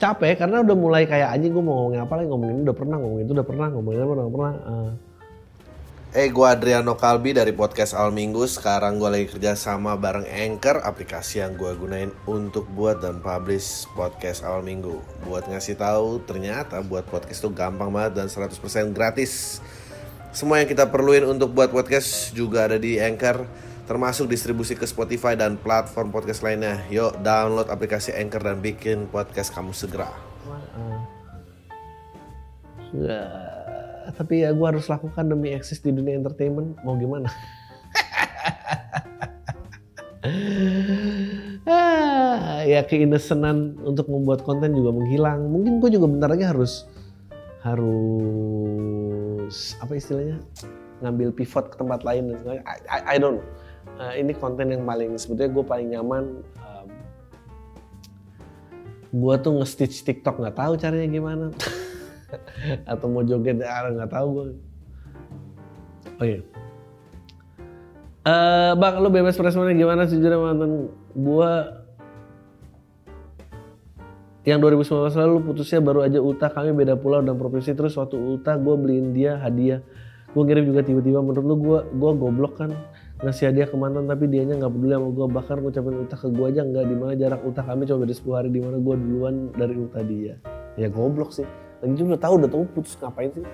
[0.02, 2.28] capek karena udah mulai kayak anjing gue mau ngomongin apa lagi?
[2.34, 4.54] Ngomongin udah pernah ngomongin itu udah pernah ngomongin apa udah pernah.
[4.66, 4.92] Uh.
[6.12, 8.44] Eh gue Adriano Kalbi dari podcast Al Minggu.
[8.44, 13.88] Sekarang gue lagi kerja sama bareng Anchor Aplikasi yang gue gunain untuk buat dan publish
[13.94, 15.00] podcast Al Minggu.
[15.24, 19.64] Buat ngasih tahu ternyata buat podcast itu gampang banget dan 100% gratis.
[20.36, 23.48] Semua yang kita perluin untuk buat podcast juga ada di Anchor
[23.90, 26.82] termasuk distribusi ke Spotify dan platform podcast lainnya.
[26.94, 30.10] Yuk download aplikasi Anchor dan bikin podcast kamu segera.
[32.92, 33.24] Ya,
[34.12, 36.76] tapi ya gue harus lakukan demi eksis di dunia entertainment.
[36.84, 37.32] Mau gimana?
[41.66, 45.48] ah, ya keinesenan untuk membuat konten juga menghilang.
[45.48, 46.86] Mungkin gue juga bentar lagi harus
[47.62, 47.94] harus
[49.78, 50.42] apa istilahnya
[51.02, 52.66] ngambil pivot ke tempat lain dan sebagainya.
[52.66, 53.61] I, I, I don't know
[54.02, 56.88] uh, ini konten yang paling sebetulnya gue paling nyaman um,
[59.14, 61.46] gue tuh nge-stitch TikTok nggak tahu caranya gimana.
[62.92, 64.48] Atau mau joget ah, nggak tahu gue
[66.22, 66.42] oh iya.
[68.22, 71.52] Uh, bang lo bebas responnya gimana sejujurnya mantan gue
[74.42, 77.78] yang 2019 lalu putusnya baru aja Uta kami beda pulau dan provinsi.
[77.78, 79.86] Terus waktu Uta gue beliin dia hadiah.
[80.34, 82.74] Gue ngirim juga tiba-tiba menurut lu gue gue goblok kan
[83.22, 86.46] ngasih hadiah ke mantan tapi dianya nggak peduli sama gue bahkan ngucapin utah ke gue
[86.50, 86.84] aja nggak.
[86.90, 88.50] Di mana jarak utah kami coba beda 10 hari.
[88.50, 90.36] Di mana gue duluan dari utah dia.
[90.74, 91.46] Ya goblok sih.
[91.82, 92.98] Lagi juga udah tahu udah tahu putus.
[92.98, 93.46] Ngapain sih?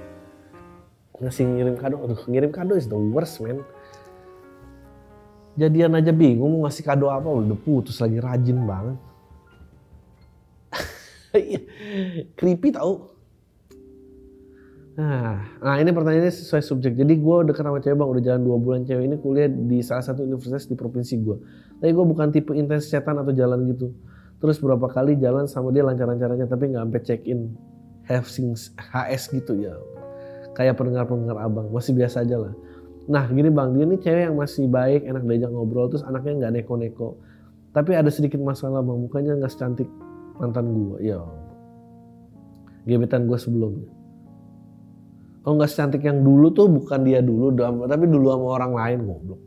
[1.19, 1.95] Ngasih ngirim kado.
[1.99, 3.59] Aduh ngirim kado is the worst man.
[5.57, 7.27] Jadian aja bingung mau ngasih kado apa.
[7.27, 8.23] Udah putus lagi.
[8.23, 8.97] Rajin banget.
[12.39, 13.16] Creepy tau
[14.97, 16.97] Nah, nah ini pertanyaannya sesuai subjek.
[16.97, 20.01] Jadi gue deket sama cewek bang, udah jalan dua bulan cewek ini kuliah di salah
[20.01, 21.37] satu universitas di provinsi gue.
[21.77, 23.93] Tapi gue bukan tipe intens chatan atau jalan gitu.
[24.41, 27.53] Terus berapa kali jalan sama dia lancar-lancarnya tapi nggak sampai check in
[28.09, 29.77] having HS gitu ya.
[30.57, 32.53] Kayak pendengar-pendengar abang, masih biasa aja lah.
[33.05, 36.51] Nah gini bang, dia ini cewek yang masih baik, enak diajak ngobrol, terus anaknya nggak
[36.57, 37.21] neko-neko.
[37.69, 39.85] Tapi ada sedikit masalah bang, mukanya nggak secantik
[40.41, 41.05] mantan gue.
[41.05, 41.21] Ya,
[42.89, 43.96] gebetan gue sebelumnya
[45.47, 47.55] kalau nggak secantik yang dulu tuh bukan dia dulu,
[47.87, 49.41] tapi dulu sama orang lain goblok.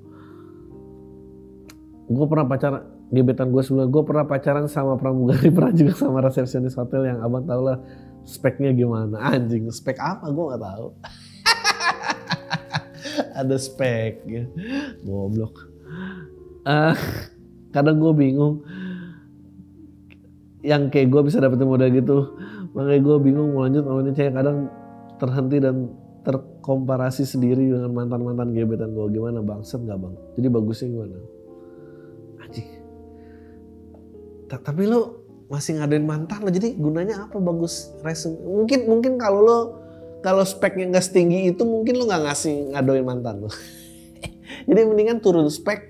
[2.08, 2.82] Gue pernah pacaran,
[3.12, 7.44] gebetan gue sebelumnya, gue pernah pacaran sama pramugari, pernah juga sama resepsionis hotel yang abang
[7.44, 7.84] tau lah
[8.24, 9.20] speknya gimana.
[9.28, 10.86] Anjing, spek apa gue nggak tahu.
[13.44, 14.48] Ada spek ya.
[15.04, 15.68] Goblok.
[16.64, 16.96] Uh,
[17.76, 18.64] kadang gue bingung
[20.64, 22.40] yang kayak gue bisa dapetin modal gitu
[22.72, 24.79] makanya gue bingung mau lanjut sama ini cewek kadang
[25.20, 30.14] terhenti dan terkomparasi sendiri dengan mantan-mantan gebetan gue gimana bangset nggak bang?
[30.36, 31.16] Jadi bagusnya gimana?
[32.44, 32.68] Anjing.
[34.50, 35.00] Tapi lo
[35.50, 37.36] masih ngadain mantan lo jadi gunanya apa?
[37.40, 38.40] Bagus resume.
[38.40, 39.58] Mungkin mungkin kalau lo
[40.20, 43.50] kalau speknya nggak setinggi itu mungkin lo nggak ngasih ngadoin mantan lo.
[44.68, 45.88] Jadi mendingan turun spek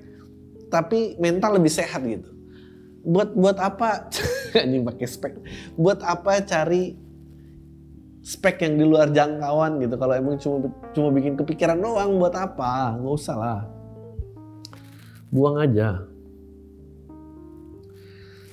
[0.70, 2.30] tapi mental lebih sehat gitu.
[3.02, 4.06] Buat buat apa?
[4.62, 5.34] Anjing pakai spek.
[5.74, 7.09] Buat apa cari
[8.20, 9.96] spek yang di luar jangkauan gitu.
[9.96, 10.56] Kalau emang cuma
[10.92, 13.00] cuma bikin kepikiran doang buat apa?
[13.00, 13.60] Nggak usah lah.
[15.32, 16.04] Buang aja.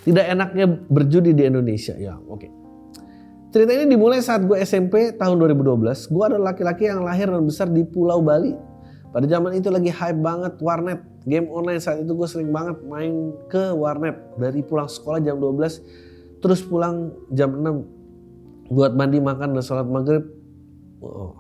[0.08, 1.92] Tidak enaknya berjudi di Indonesia.
[2.00, 2.40] Ya, oke.
[2.40, 2.52] Okay.
[3.52, 6.12] Cerita ini dimulai saat gue SMP tahun 2012.
[6.12, 8.56] Gue adalah laki-laki yang lahir dan besar di Pulau Bali.
[9.12, 11.00] Pada zaman itu lagi hype banget warnet.
[11.28, 14.16] Game online saat itu gue sering banget main ke warnet.
[14.40, 17.97] Dari pulang sekolah jam 12, terus pulang jam 6
[18.68, 20.28] buat mandi makan dan sholat maghrib
[21.04, 21.36] oh,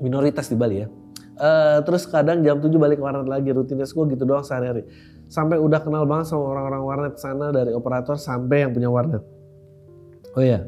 [0.00, 0.88] minoritas di Bali ya.
[1.32, 4.84] Uh, terus kadang jam 7 balik ke warnet lagi rutinitas gue gitu doang sehari-hari.
[5.32, 9.24] Sampai udah kenal banget sama orang-orang warnet sana dari operator sampai yang punya warnet.
[10.36, 10.64] Oh ya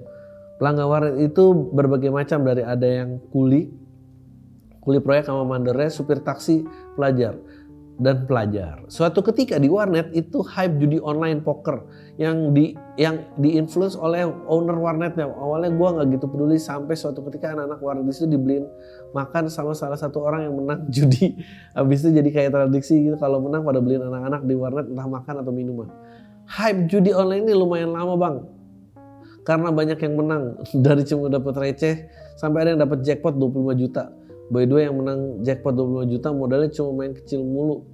[0.58, 3.74] pelanggan warnet itu berbagai macam dari ada yang kuli
[4.84, 6.62] kuli proyek sama mandernya supir taksi
[6.94, 7.34] pelajar
[7.94, 8.82] dan pelajar.
[8.90, 11.86] Suatu ketika di warnet itu hype judi online poker
[12.18, 15.30] yang di yang diinfluence oleh owner warnetnya.
[15.30, 18.66] Awalnya gue nggak gitu peduli sampai suatu ketika anak-anak warnet itu dibeliin
[19.14, 21.38] makan sama salah satu orang yang menang judi.
[21.78, 25.34] Habis itu jadi kayak tradisi gitu kalau menang pada beliin anak-anak di warnet entah makan
[25.46, 25.88] atau minuman.
[26.50, 28.36] Hype judi online ini lumayan lama bang.
[29.44, 30.56] karena banyak yang menang
[30.88, 34.23] dari cuma dapat receh sampai ada yang dapat jackpot 25 juta.
[34.52, 37.88] By the way yang menang jackpot 25 juta modalnya cuma main kecil mulu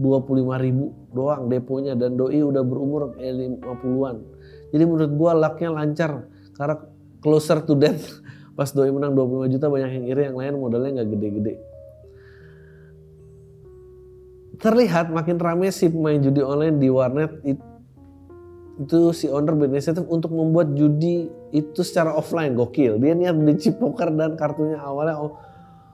[0.00, 4.16] 25 ribu doang deponya dan doi udah berumur kayak 50-an.
[4.72, 6.26] Jadi menurut gua lucknya lancar
[6.58, 6.76] karena
[7.22, 8.02] closer to death
[8.58, 11.54] pas doi menang 25 juta banyak yang iri yang lain modalnya nggak gede-gede.
[14.62, 17.70] Terlihat makin ramai si pemain judi online di warnet it-
[18.72, 22.96] itu si owner berinisiatif untuk membuat judi itu secara offline gokil.
[22.98, 25.36] Dia niat beli chip poker dan kartunya awalnya o-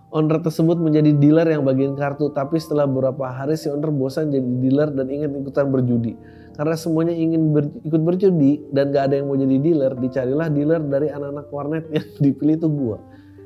[0.08, 4.48] owner tersebut menjadi dealer yang bagian kartu, tapi setelah beberapa hari si owner bosan jadi
[4.64, 6.16] dealer dan ingin ikutan berjudi.
[6.56, 10.80] Karena semuanya ingin ber- ikut berjudi dan gak ada yang mau jadi dealer, dicarilah dealer
[10.82, 12.96] dari anak-anak warnet yang dipilih itu gua.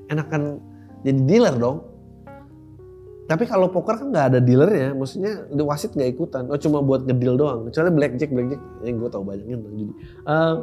[0.08, 0.62] Enakan
[1.02, 1.78] jadi dealer dong.
[3.26, 6.52] Tapi kalau poker kan nggak ada dealernya, maksudnya wasit nggak ikutan.
[6.52, 7.70] Oh cuma buat ngedil doang.
[7.70, 9.94] Kecuali blackjack, blackjack yang gue tau banyaknya tentang judi.
[10.26, 10.54] Eh,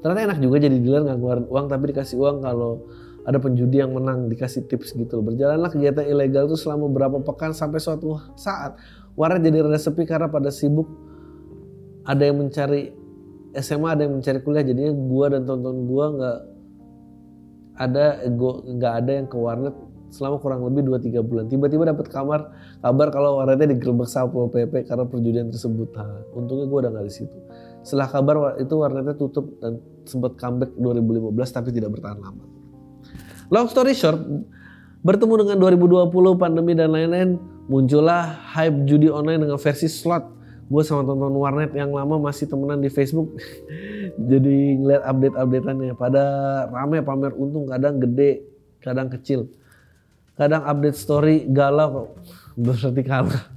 [0.00, 2.86] ternyata enak juga jadi dealer nggak keluarin uang tapi dikasih uang kalau
[3.26, 5.18] ada penjudi yang menang dikasih tips gitu.
[5.18, 8.78] Berjalanlah kegiatan ilegal itu selama beberapa pekan sampai suatu saat
[9.18, 10.86] warnet jadi rada sepi karena pada sibuk
[12.06, 12.94] ada yang mencari
[13.58, 16.38] SMA ada yang mencari kuliah jadinya gua dan tonton gua nggak
[17.82, 19.74] ada gua nggak ada yang ke warnet
[20.06, 21.44] selama kurang lebih 2-3 bulan.
[21.50, 22.40] Tiba-tiba dapat kamar
[22.78, 25.90] kabar kalau warnetnya digerebek Satpol PP karena perjudian tersebut.
[25.98, 27.38] Nah, untungnya gue udah nggak di situ.
[27.82, 32.55] Setelah kabar itu warnetnya tutup dan sempat comeback 2015 tapi tidak bertahan lama.
[33.46, 34.18] Long story short,
[35.06, 37.38] bertemu dengan 2020 pandemi dan lain-lain,
[37.70, 40.34] muncullah hype judi online dengan versi slot.
[40.66, 43.38] Gue sama tonton warnet yang lama masih temenan di Facebook.
[44.30, 45.94] Jadi ngeliat update-updateannya.
[45.94, 46.22] Pada
[46.74, 48.42] rame pamer untung, kadang gede,
[48.82, 49.46] kadang kecil.
[50.34, 52.18] Kadang update story galau,
[52.58, 53.55] berarti kalah.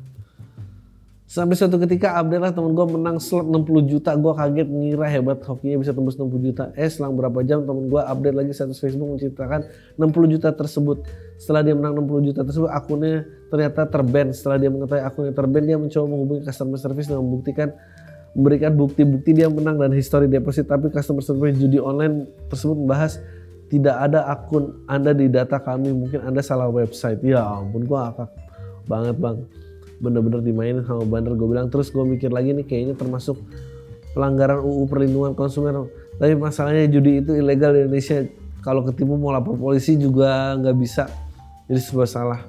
[1.30, 4.18] Sampai suatu ketika update lah temen gue menang slot 60 juta.
[4.18, 6.74] Gue kaget ngira hebat hokinya bisa tembus 60 juta.
[6.74, 9.70] Eh selang berapa jam temen gue update lagi status Facebook menceritakan
[10.02, 11.06] 60 juta tersebut.
[11.38, 14.34] Setelah dia menang 60 juta tersebut akunnya ternyata terban.
[14.34, 17.68] Setelah dia mengetahui akunnya terban dia mencoba menghubungi customer service dengan membuktikan
[18.34, 20.66] memberikan bukti-bukti dia menang dan history deposit.
[20.66, 23.22] Tapi customer service judi online tersebut membahas
[23.70, 25.94] tidak ada akun Anda di data kami.
[25.94, 27.22] Mungkin Anda salah website.
[27.22, 28.34] Ya ampun gue akak
[28.90, 29.69] banget bang
[30.00, 31.36] bener-bener dimainin sama bandar.
[31.36, 33.40] Gue bilang terus gue mikir lagi nih kayaknya termasuk
[34.16, 35.88] pelanggaran UU perlindungan konsumen.
[36.20, 38.26] Tapi masalahnya judi itu ilegal di Indonesia.
[38.60, 41.08] Kalau ketipu mau lapor polisi juga nggak bisa.
[41.72, 42.42] Jadi sebuah salah.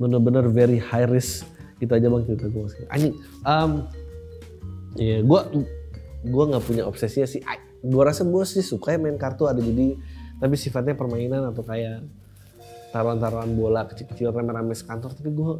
[0.00, 1.48] Bener-bener very high risk.
[1.82, 2.62] Itu aja bang cerita gue
[2.94, 3.90] anjing um,
[4.94, 5.40] ya gue
[6.22, 7.42] gue nggak punya obsesinya sih.
[7.82, 9.98] Gue rasa gue sih suka ya main kartu ada jadi
[10.38, 12.06] tapi sifatnya permainan atau kayak
[12.94, 15.10] taruhan-taruhan bola kecil-kecil rame-rame sekantor.
[15.10, 15.50] Tapi gue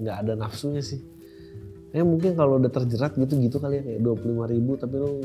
[0.00, 1.02] nggak ada nafsunya sih.
[1.94, 5.22] Ya mungkin kalau udah terjerat gitu-gitu kali ya kayak 25 ribu tapi lu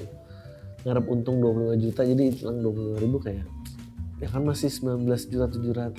[0.85, 3.45] ngarep untung 25 juta jadi hilang 25 ribu kayak
[4.21, 5.97] ya kan masih 19 juta 700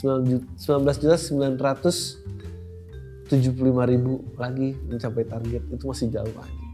[0.00, 6.64] 19 juta 975 ribu lagi mencapai target itu masih jauh lagi.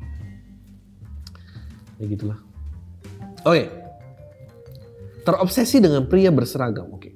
[1.98, 2.38] Ya gitulah.
[3.42, 3.82] Oke
[5.22, 7.10] terobsesi dengan pria berseragam oke.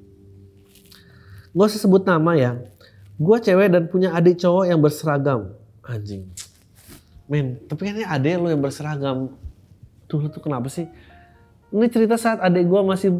[1.57, 2.53] Usah sebut nama ya
[3.17, 5.57] gue cewek dan punya adik cowok yang berseragam.
[5.87, 6.29] Anjing.
[7.27, 9.33] Men tapi kan ini adik lo yang berseragam.
[10.07, 10.87] Tuh lu tuh kenapa sih?
[11.73, 13.11] Ini cerita saat adik gue masih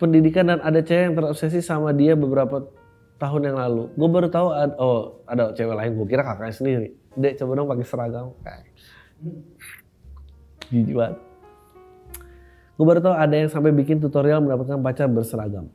[0.00, 2.66] pendidikan dan ada cewek yang terobsesi sama dia beberapa
[3.20, 3.92] tahun yang lalu.
[3.94, 5.92] Gue baru tahu ad, oh ada cewek lain.
[5.94, 6.88] Gue kira kakaknya sendiri.
[7.18, 8.26] Dek coba dong pakai seragam.
[10.72, 11.16] Jijik banget.
[12.78, 15.66] Gue baru tahu ada yang sampai bikin tutorial mendapatkan pacar berseragam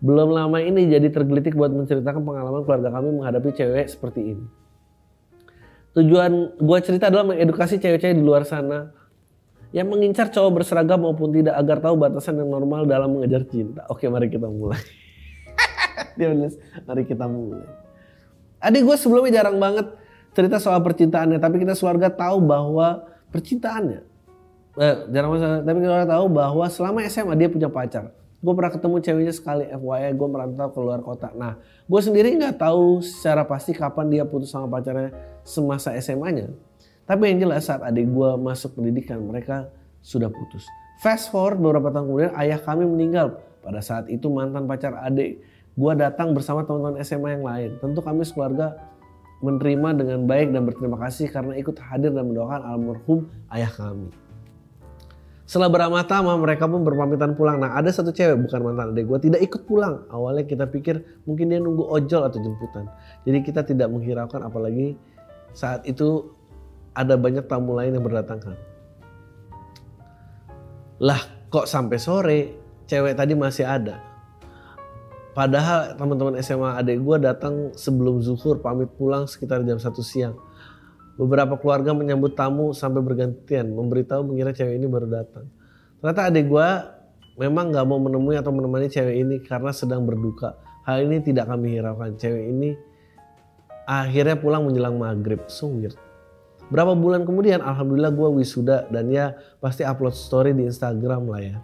[0.00, 4.44] belum lama ini jadi tergelitik buat menceritakan pengalaman keluarga kami menghadapi cewek seperti ini.
[5.92, 8.96] Tujuan gue cerita adalah mengedukasi cewek-cewek di luar sana
[9.76, 13.84] yang mengincar cowok berseragam maupun tidak agar tahu batasan yang normal dalam mengejar cinta.
[13.92, 14.80] Oke, mari kita mulai.
[16.18, 16.54] Dia bilang,
[16.88, 17.68] mari kita mulai.
[18.60, 19.86] Adik gue sebelumnya jarang banget
[20.32, 24.00] cerita soal percintaannya, tapi kita keluarga tahu bahwa percintaannya,
[24.80, 28.96] eh, jarang banget, tapi kita tahu bahwa selama SMA dia punya pacar gue pernah ketemu
[29.04, 31.28] ceweknya sekali FYI gue merantau ke luar kota.
[31.36, 35.12] Nah gue sendiri nggak tahu secara pasti kapan dia putus sama pacarnya
[35.44, 36.48] semasa SMA-nya
[37.10, 39.66] tapi yang jelas saat adik gue masuk pendidikan mereka
[39.98, 40.62] sudah putus.
[41.02, 43.42] Fast forward beberapa tahun kemudian ayah kami meninggal.
[43.66, 45.42] Pada saat itu mantan pacar adik
[45.74, 47.70] gue datang bersama teman-teman SMA yang lain.
[47.82, 48.78] Tentu kami sekeluarga
[49.42, 54.06] menerima dengan baik dan berterima kasih karena ikut hadir dan mendoakan almarhum ayah kami
[55.50, 57.58] setelah beramal-tama mereka pun berpamitan pulang.
[57.58, 60.06] Nah ada satu cewek bukan mantan adik gue tidak ikut pulang.
[60.06, 62.86] Awalnya kita pikir mungkin dia nunggu ojol atau jemputan.
[63.26, 64.94] Jadi kita tidak menghiraukan apalagi
[65.50, 66.30] saat itu
[66.94, 68.70] ada banyak tamu lain yang berdatangan.
[71.00, 72.40] lah kok sampai sore
[72.84, 74.04] cewek tadi masih ada
[75.32, 80.36] padahal teman-teman SMA adik gue datang sebelum zuhur pamit pulang sekitar jam 1 siang
[81.20, 85.44] beberapa keluarga menyambut tamu sampai bergantian memberitahu mengira cewek ini baru datang.
[86.00, 86.68] Ternyata adik gue
[87.36, 90.56] memang nggak mau menemui atau menemani cewek ini karena sedang berduka.
[90.88, 92.16] Hal ini tidak kami hiraukan.
[92.16, 92.72] Cewek ini
[93.84, 95.44] akhirnya pulang menjelang maghrib.
[95.52, 96.00] So weird
[96.70, 101.56] Berapa bulan kemudian, alhamdulillah gue wisuda dan ya pasti upload story di Instagram lah ya.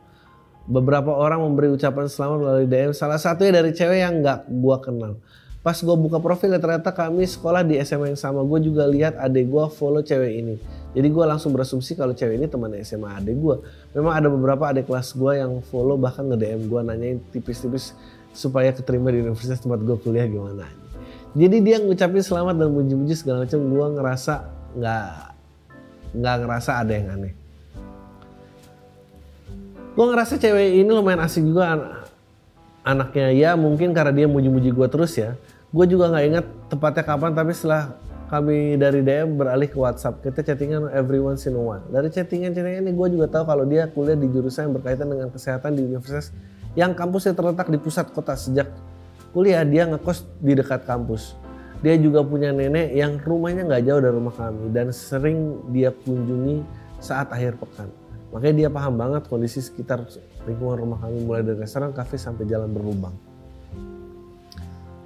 [0.67, 5.23] Beberapa orang memberi ucapan selamat melalui DM, salah satunya dari cewek yang nggak gue kenal.
[5.67, 8.47] Pas gue buka profil ya ternyata kami sekolah di SMA yang sama.
[8.47, 10.55] Gue juga lihat adik gue follow cewek ini.
[10.95, 13.57] Jadi gue langsung berasumsi kalau cewek ini teman SMA adik gue.
[13.91, 17.99] Memang ada beberapa adik kelas gue yang follow bahkan nge-DM gue nanyain tipis-tipis
[18.31, 20.71] supaya keterima di universitas tempat gue kuliah gimana.
[21.35, 23.59] Jadi dia ngucapin selamat dan muji-muji segala macam.
[23.59, 24.35] Gue ngerasa
[24.79, 25.07] nggak
[26.15, 27.35] nggak ngerasa ada yang aneh.
[29.99, 31.81] Gue ngerasa cewek ini lumayan asik juga an
[32.87, 35.35] anaknya ya mungkin karena dia muji-muji gue terus ya.
[35.77, 37.93] Gue juga nggak ingat tepatnya kapan tapi setelah
[38.33, 40.25] kami dari DM beralih ke WhatsApp.
[40.25, 41.79] Kita chattingan every once in a.
[41.93, 45.77] Dari chattingan-chattingan ini gue juga tahu kalau dia kuliah di jurusan yang berkaitan dengan kesehatan
[45.77, 46.33] di universitas
[46.73, 48.73] yang kampusnya terletak di pusat kota sejak
[49.37, 51.37] kuliah dia ngekos di dekat kampus.
[51.85, 56.65] Dia juga punya nenek yang rumahnya nggak jauh dari rumah kami dan sering dia kunjungi
[57.05, 57.93] saat akhir pekan.
[58.33, 60.09] Makanya dia paham banget kondisi sekitar
[60.49, 63.13] lingkungan rumah kami mulai dari restoran, kafe sampai jalan berlubang.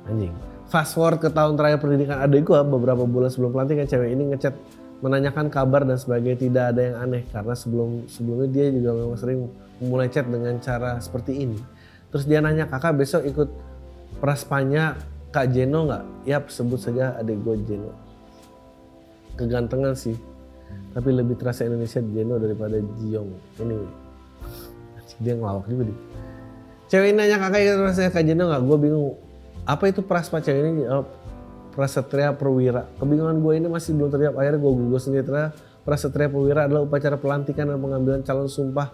[0.07, 0.50] Anjing.
[0.71, 4.55] Fast forward ke tahun terakhir pendidikan adik gua beberapa bulan sebelum pelantikan cewek ini ngechat
[5.03, 9.51] menanyakan kabar dan sebagainya tidak ada yang aneh karena sebelum sebelumnya dia juga memang sering
[9.83, 11.59] memulai chat dengan cara seperti ini.
[12.15, 13.49] Terus dia nanya kakak besok ikut
[14.23, 14.95] praspanya
[15.31, 16.05] Kak Jeno nggak?
[16.27, 17.95] Ya sebut saja adik gue Jeno.
[19.39, 20.19] Kegantengan sih.
[20.91, 23.31] Tapi lebih terasa Indonesia Jeno daripada Jiong.
[23.63, 23.91] Anyway.
[25.23, 25.99] Dia ngelawak juga dia.
[26.91, 28.63] Cewek nanya kakak ikut rasanya Kak Jeno nggak?
[28.67, 29.15] Gue bingung.
[29.65, 30.83] Apa itu praspa cewek ini?
[30.89, 31.07] Oh,
[31.73, 32.89] prasetria perwira.
[32.99, 34.37] Kebingungan gue ini masih belum terjawab.
[34.43, 35.51] Akhirnya gue google sendiri ternyata
[35.87, 38.93] prasetria perwira adalah upacara pelantikan dan pengambilan calon sumpah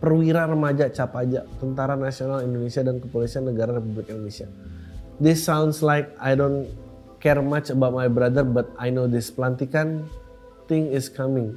[0.00, 4.46] perwira remaja Capaja, Tentara Nasional Indonesia dan Kepolisian Negara Republik Indonesia.
[5.16, 6.68] This sounds like I don't
[7.18, 10.06] care much about my brother, but I know this pelantikan
[10.68, 11.56] thing is coming.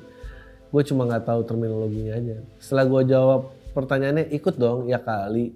[0.72, 2.38] Gue cuma nggak tahu terminologinya aja.
[2.58, 3.40] Setelah gue jawab
[3.76, 5.52] pertanyaannya, ikut dong ya kali.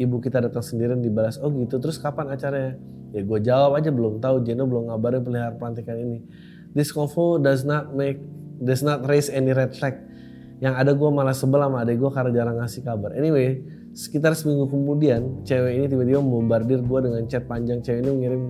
[0.00, 1.76] Ibu kita datang sendirian dibalas, oh gitu.
[1.76, 2.80] Terus kapan acaranya?
[3.12, 4.40] Ya gue jawab aja belum tahu.
[4.44, 6.24] Jeno belum ngabarin pelihara pelantikan ini.
[6.72, 8.20] This convo does not make,
[8.60, 10.00] does not raise any red flag.
[10.64, 13.12] Yang ada gue malah sebel sama adek gue karena jarang ngasih kabar.
[13.12, 13.60] Anyway,
[13.92, 17.84] Sekitar seminggu kemudian, cewek ini tiba-tiba membombardir gue dengan chat panjang.
[17.84, 18.42] Cewek ini mengirim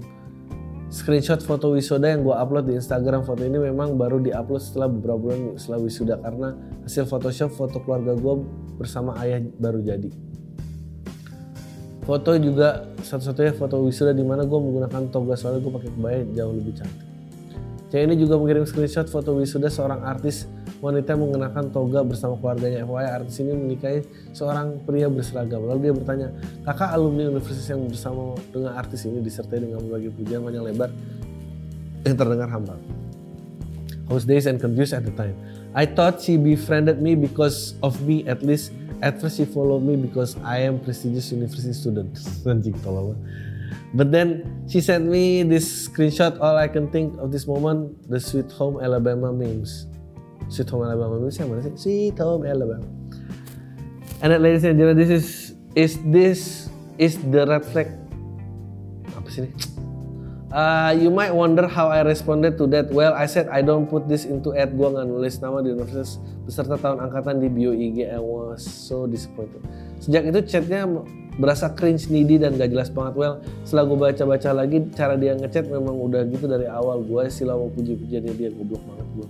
[0.87, 3.27] screenshot foto wisuda yang gue upload di Instagram.
[3.27, 6.55] Foto ini memang baru diupload setelah beberapa bulan setelah wisuda karena
[6.87, 8.35] hasil Photoshop foto keluarga gue
[8.79, 10.15] bersama ayah baru jadi.
[12.03, 16.51] Foto juga satu-satunya foto wisuda di mana gue menggunakan toga soalnya gue pakai kebaya jauh
[16.51, 17.07] lebih cantik.
[17.95, 20.49] Cewek ini juga mengirim screenshot foto wisuda seorang artis
[20.83, 22.83] wanita mengenakan toga bersama keluarganya.
[22.83, 24.03] FYI artis ini menikahi
[24.35, 25.63] seorang pria berseragam.
[25.63, 26.29] Lalu dia bertanya,
[26.67, 30.91] kakak alumni universitas yang bersama dengan artis ini disertai dengan berbagai pujian panjang lebar
[32.03, 32.79] yang terdengar hambar.
[34.09, 35.39] I was dazed and confused at the time.
[35.71, 38.75] I thought she befriended me because of me at least.
[39.03, 42.15] At first she followed me because I am prestigious university student.
[42.47, 43.19] Anjing tolong.
[43.93, 46.39] But then she sent me this screenshot.
[46.39, 49.91] All I can think of this moment, the Sweet Home Alabama memes.
[50.49, 51.75] Sweet Home Alabama Indonesia mana sih?
[51.75, 52.87] Sweet Home Alabama.
[54.23, 55.27] And then, ladies and gentlemen, this is
[55.75, 57.91] is this is the red flag.
[59.19, 59.53] Apa sih ini?
[60.53, 62.93] Uh, you might wonder how I responded to that.
[62.95, 64.79] Well, I said I don't put this into ad.
[64.79, 68.07] Gua nggak nulis nama di universitas beserta tahun angkatan di bio IG.
[68.07, 69.63] I was so disappointed.
[70.03, 70.87] Sejak itu chatnya
[71.39, 73.15] berasa cringe, needy dan gak jelas banget.
[73.17, 73.35] Well,
[73.65, 77.01] setelah gue baca-baca lagi, cara dia ngechat memang udah gitu dari awal.
[77.01, 79.29] Gue sih mau puji-pujiannya dia goblok banget gue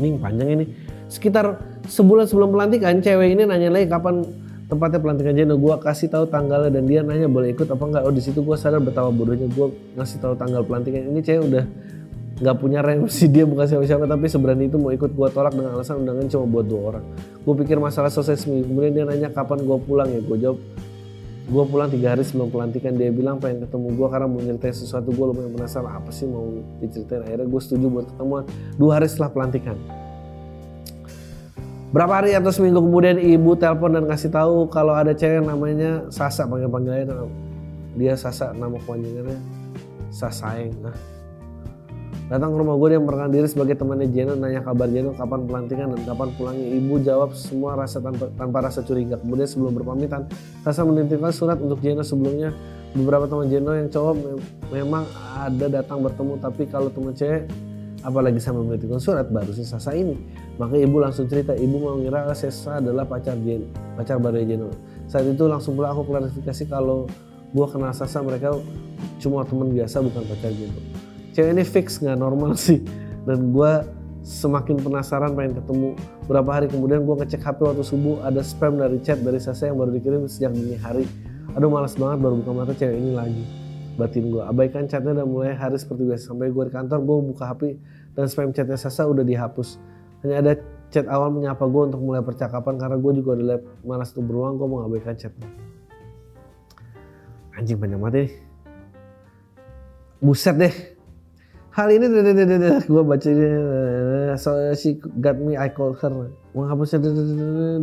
[0.00, 0.64] ini panjang ini
[1.10, 4.24] sekitar sebulan sebelum pelantikan cewek ini nanya lagi kapan
[4.66, 8.14] tempatnya pelantikan Jeno gue kasih tahu tanggalnya dan dia nanya boleh ikut apa enggak oh
[8.14, 11.64] di situ gue sadar betapa bodohnya gue ngasih tahu tanggal pelantikan ini cewek udah
[12.34, 16.02] nggak punya remsi dia bukan siapa-siapa tapi sebenarnya itu mau ikut gue tolak dengan alasan
[16.02, 17.04] undangan cuma buat dua orang.
[17.46, 18.74] Gue pikir masalah selesai seminggu.
[18.74, 20.10] Kemudian dia nanya kapan gue pulang?
[20.10, 20.58] Ya gue jawab
[21.44, 22.98] gue pulang tiga hari sebelum pelantikan.
[22.98, 25.14] Dia bilang pengen ketemu gue karena mau nyeritain sesuatu.
[25.14, 26.42] Gue lumayan penasaran apa sih mau
[26.82, 27.22] diceritain?
[27.22, 28.42] Akhirnya gue setuju buat ketemuan
[28.74, 29.78] dua hari setelah pelantikan.
[31.94, 36.42] Berapa hari atau seminggu kemudian ibu telepon dan kasih tahu kalau ada cewek namanya Sasa
[36.42, 37.30] panggil panggilannya
[37.94, 39.38] dia Sasa nama kepanjangannya
[40.10, 41.13] Sasaeng nah
[42.24, 45.92] Datang ke rumah gue dia memperkenalkan diri sebagai temannya Jeno, nanya kabar Jeno, kapan pelantikan
[45.92, 46.68] dan kapan pulangnya.
[46.72, 49.20] Ibu jawab semua rasa tanpa, tanpa rasa curiga.
[49.20, 50.24] Kemudian sebelum berpamitan,
[50.64, 52.56] Sasa menitipkan surat untuk Jeno sebelumnya.
[52.96, 54.30] Beberapa teman Jeno yang cowok me
[54.72, 55.04] memang
[55.36, 57.44] ada datang bertemu, tapi kalau teman cewek
[58.00, 60.16] apalagi sama menitipkan surat baru si Sasa ini.
[60.56, 63.68] Maka ibu langsung cerita, ibu mau ngira Sasa adalah pacar Jen,
[64.00, 64.72] pacar baru Jeno.
[65.12, 67.04] Saat itu langsung pula aku klarifikasi kalau
[67.52, 68.56] gue kenal Sasa mereka
[69.20, 70.93] cuma teman biasa bukan pacar Jeno
[71.34, 72.80] cewek ini fix nggak normal sih.
[73.26, 73.72] Dan gue
[74.24, 75.90] semakin penasaran pengen ketemu.
[76.30, 79.76] Berapa hari kemudian gue ngecek HP waktu subuh ada spam dari chat dari Sasa yang
[79.76, 81.04] baru dikirim sejak dini hari.
[81.52, 83.44] Aduh malas banget baru buka mata cewek ini lagi.
[83.94, 86.32] Batin gue abaikan chatnya dan mulai hari seperti biasa.
[86.32, 87.62] Sampai gue di kantor gue buka HP
[88.16, 89.76] dan spam chatnya Sasa udah dihapus.
[90.24, 90.52] Hanya ada
[90.88, 94.66] chat awal menyapa gue untuk mulai percakapan karena gue juga udah malas tuh beruang gue
[94.66, 95.46] mau abaikan chatnya.
[97.54, 98.30] Anjing banyak banget deh.
[100.24, 100.93] Buset deh
[101.74, 102.06] hal ini
[102.86, 103.30] gue baca
[104.38, 107.02] so she got me I called her menghapusnya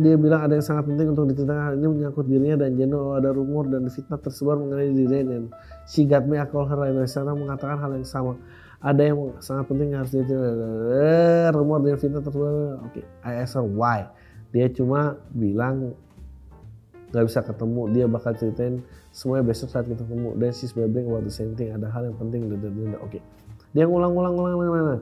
[0.00, 3.36] dia bilang ada yang sangat penting untuk diceritakan hal ini menyangkut dirinya dan Jeno ada
[3.36, 5.42] rumor dan fitnah tersebar mengenai dirinya dan
[5.84, 8.40] she got me I called her dan sana mengatakan hal yang sama
[8.80, 13.04] ada yang sangat penting yang harus diceritakan rumor dan fitnah tersebar oke okay.
[13.20, 14.08] I asked her why
[14.56, 15.92] dia cuma bilang
[17.12, 18.80] nggak bisa ketemu dia bakal ceritain
[19.12, 22.16] semuanya besok saat kita ketemu dan she's babbling about the same thing ada hal yang
[22.16, 23.20] penting oke okay.
[23.72, 25.00] Dia ngulang-ulang ulang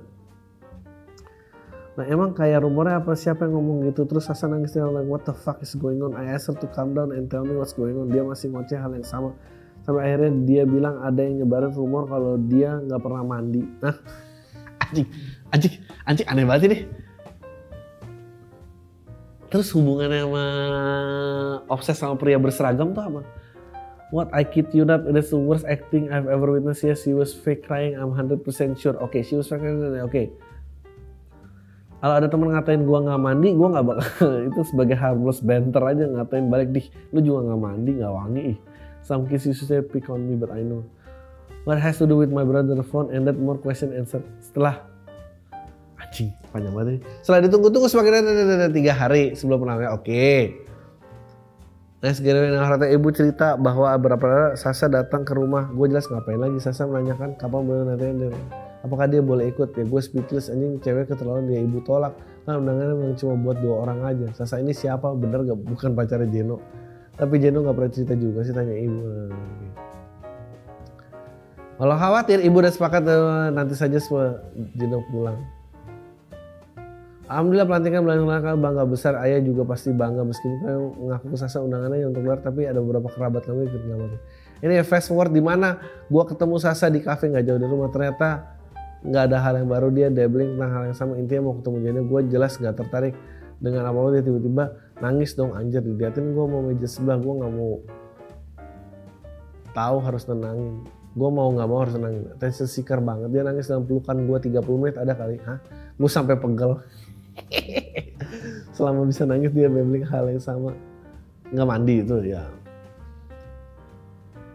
[2.00, 3.12] Nah emang kayak rumornya apa?
[3.18, 4.06] Siapa yang ngomong gitu?
[4.06, 6.14] Terus Hasan nangis dia like what the fuck is going on?
[6.16, 8.08] I asked her to calm down and tell me what's going on.
[8.08, 9.34] Dia masih ngoceh hal yang sama.
[9.84, 13.66] Sampai akhirnya dia bilang ada yang nyebarin rumor kalau dia nggak pernah mandi.
[13.82, 13.96] Nah
[14.86, 15.08] anjing
[15.52, 15.74] anjing
[16.08, 16.78] anjing aneh banget ini.
[19.50, 20.44] Terus hubungannya sama
[21.66, 23.39] obses sama pria berseragam tuh apa
[24.10, 26.82] What I kid you not, that's the worst acting I've ever witnessed.
[26.82, 27.94] Yes, she was fake crying.
[27.94, 28.42] I'm 100%
[28.74, 28.98] sure.
[29.06, 29.78] Okay, she was fake crying.
[30.02, 30.10] Oke.
[30.10, 30.26] Okay.
[32.02, 36.04] Kalau ada temen ngatain gua nggak mandi, gua nggak bakal itu sebagai harmless banter aja
[36.08, 38.42] ngatain balik di, lu juga nggak mandi, nggak wangi.
[38.56, 38.58] Ih.
[39.04, 40.82] Some kids used to say pick on me, but I know.
[41.68, 44.24] What has to do with my brother phone and that more question answer.
[44.40, 44.80] Setelah
[46.00, 47.04] anjing panjang banget.
[47.20, 48.26] Setelah ditunggu-tunggu semakin
[48.74, 49.92] tiga hari sebelum pernahnya.
[49.94, 50.02] Oke.
[50.02, 50.69] Okay
[52.00, 55.68] Nah segera harta ibu cerita bahwa beberapa Sasa datang ke rumah.
[55.68, 56.56] Gue jelas ngapain lagi.
[56.56, 58.32] Sasa menanyakan kapan boleh nanti.
[58.80, 59.76] Apakah dia boleh ikut?
[59.76, 62.16] Ya gue speechless anjing cewek keterlaluan dia ibu tolak.
[62.48, 64.26] Kan undangannya memang cuma buat dua orang aja.
[64.32, 65.12] Sasa ini siapa?
[65.12, 65.60] Bener gak?
[65.60, 66.56] Bukan pacarnya Jeno.
[67.20, 69.00] Tapi Jeno gak pernah cerita juga sih tanya ibu.
[71.76, 74.40] Kalau khawatir ibu udah sepakat eh, nanti saja semua
[74.72, 75.59] Jeno pulang.
[77.30, 79.14] Alhamdulillah pelantikan belakang bangga besar.
[79.22, 83.46] Ayah juga pasti bangga meskipun kami mengaku kesasa undangannya untuk luar tapi ada beberapa kerabat
[83.46, 84.18] kami ikut ngamati.
[84.66, 85.78] Ini fast forward di mana
[86.10, 87.86] gue ketemu Sasa di kafe nggak jauh dari rumah.
[87.94, 88.58] Ternyata
[89.06, 91.12] nggak ada hal yang baru dia dabbling tentang hal yang sama.
[91.22, 93.14] Intinya mau ketemu jadi gue jelas nggak tertarik
[93.62, 94.64] dengan apa apa dia tiba-tiba
[94.98, 97.14] nangis dong anjir diliatin gue mau meja sebelah.
[97.22, 97.72] Gue nggak mau
[99.70, 103.30] tahu harus tenangin gue mau nggak mau harus tenangin tensi seeker banget.
[103.30, 105.38] Dia nangis dalam pelukan gue 30 menit ada kali.
[105.46, 105.62] Hah?
[105.94, 106.82] Gue sampai pegel
[108.76, 110.72] selama bisa nangis dia babbling hal yang sama.
[111.50, 112.46] Nggak mandi itu ya.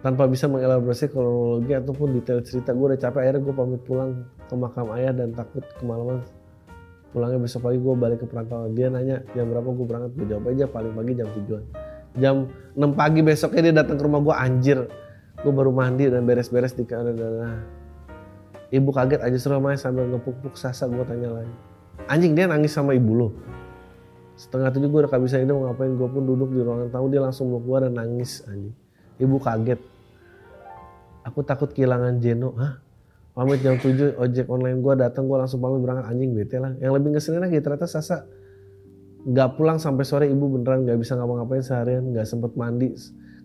[0.05, 2.71] Tanpa bisa mengelaborasi kronologi ataupun detail cerita.
[2.77, 4.11] Gue udah capek akhirnya gue pamit pulang
[4.45, 6.21] ke makam ayah dan takut kemalaman.
[7.09, 10.11] Pulangnya besok pagi gue balik ke perantauan dia nanya jam berapa gue berangkat?
[10.13, 11.63] Gue jawab aja paling pagi jam tujuan.
[12.15, 12.35] Jam
[12.77, 14.79] 6 pagi besoknya dia datang ke rumah gue anjir.
[15.41, 17.65] Gue baru mandi dan beres-beres di kamar dan
[18.73, 21.55] ibu kaget aja suruh sambil ngepuk-puk sasa gue tanya lagi
[22.05, 23.29] anjing dia nangis sama ibu lo.
[24.35, 25.95] Setengah tujuh gue udah bisa ini mau ngapain?
[25.95, 28.75] Gue pun duduk di ruangan tamu dia langsung meluk gue dan nangis anjing.
[29.15, 29.79] Ibu kaget.
[31.23, 32.51] Aku takut kehilangan Jeno.
[32.59, 32.83] Hah?
[33.35, 36.05] Pamit jam 7 ojek online gue datang gue langsung pamit berangkat.
[36.11, 36.75] Anjing bete lah.
[36.83, 38.27] Yang lebih ngeselin lagi ternyata Sasa
[39.23, 40.25] nggak pulang sampai sore.
[40.27, 42.91] Ibu beneran nggak bisa ngapa-ngapain seharian nggak sempet mandi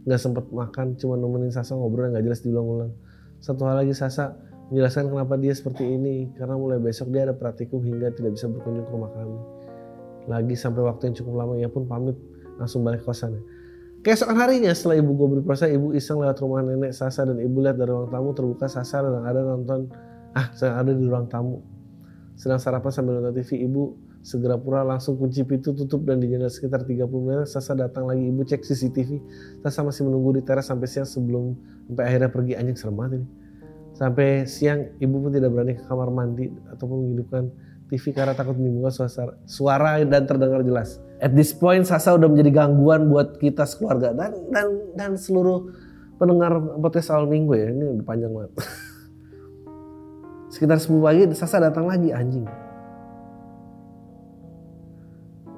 [0.01, 2.90] nggak sempet makan cuma nemenin Sasa ngobrol nggak jelas diulang-ulang.
[3.38, 7.82] Satu hal lagi Sasa menjelaskan kenapa dia seperti ini karena mulai besok dia ada praktikum
[7.82, 9.38] hingga tidak bisa berkunjung ke rumah kami.
[10.30, 12.14] Lagi sampai waktu yang cukup lama ia pun pamit
[12.54, 13.42] langsung balik kosannya.
[14.00, 17.76] Keesokan harinya setelah ibu gue berpuasa, ibu iseng lewat rumah nenek Sasa dan ibu lihat
[17.76, 19.92] dari ruang tamu terbuka Sasa dan ada nonton
[20.32, 21.60] ah sedang ada di ruang tamu.
[22.38, 26.48] Sedang sarapan sambil nonton TV, ibu segera pura langsung kunci pintu tutup dan di jendela
[26.48, 29.10] sekitar 30 menit Sasa datang lagi ibu cek CCTV
[29.64, 31.56] Sasa masih menunggu di teras sampai siang sebelum
[31.88, 33.39] sampai akhirnya pergi anjing serem banget ini
[34.01, 37.53] Sampai siang ibu pun tidak berani ke kamar mandi ataupun menghidupkan
[37.92, 41.05] TV karena takut menimbulkan suara, suara dan terdengar jelas.
[41.20, 45.68] At this point Sasa udah menjadi gangguan buat kita sekeluarga dan dan dan seluruh
[46.16, 48.53] pendengar podcast awal minggu ya ini udah panjang banget.
[50.57, 52.48] Sekitar 10 pagi Sasa datang lagi anjing.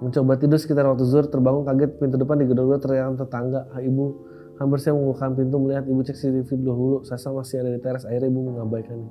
[0.02, 3.70] Mencoba tidur sekitar waktu zuhur terbangun kaget pintu depan digedor-gedor teriakan tetangga.
[3.78, 4.31] Ibu
[4.62, 6.96] hampir saya membukakan pintu melihat ibu cek CCTV dahulu.
[7.02, 9.10] Sasa masih ada di teras akhirnya ibu mengabaikannya.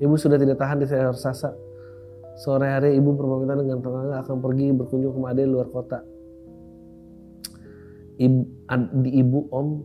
[0.00, 1.52] Ibu sudah tidak tahan di sayur Sasa.
[2.36, 6.04] Sore hari ibu berpamitan dengan tetangga akan pergi berkunjung ke Made luar kota.
[8.16, 8.40] Ibu,
[9.00, 9.84] di ibu om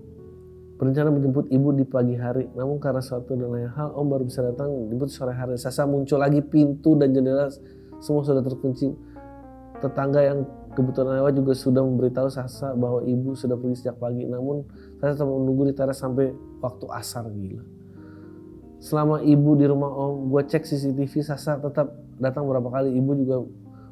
[0.76, 2.52] berencana menjemput ibu di pagi hari.
[2.58, 5.56] Namun karena suatu dan lain hal, Om baru bisa datang jemput sore hari.
[5.56, 7.48] Sasa muncul lagi pintu dan jendela
[8.04, 8.92] semua sudah terkunci.
[9.80, 10.44] Tetangga yang
[10.76, 14.28] kebetulan lewat juga sudah memberitahu Sasa bahwa ibu sudah pergi sejak pagi.
[14.28, 14.66] Namun
[15.02, 16.30] Sasa tetap menunggu di teras sampai
[16.62, 17.66] waktu asar gila.
[18.78, 21.90] Selama ibu di rumah Om, gue cek CCTV Sasa tetap
[22.22, 22.94] datang berapa kali.
[22.94, 23.42] Ibu juga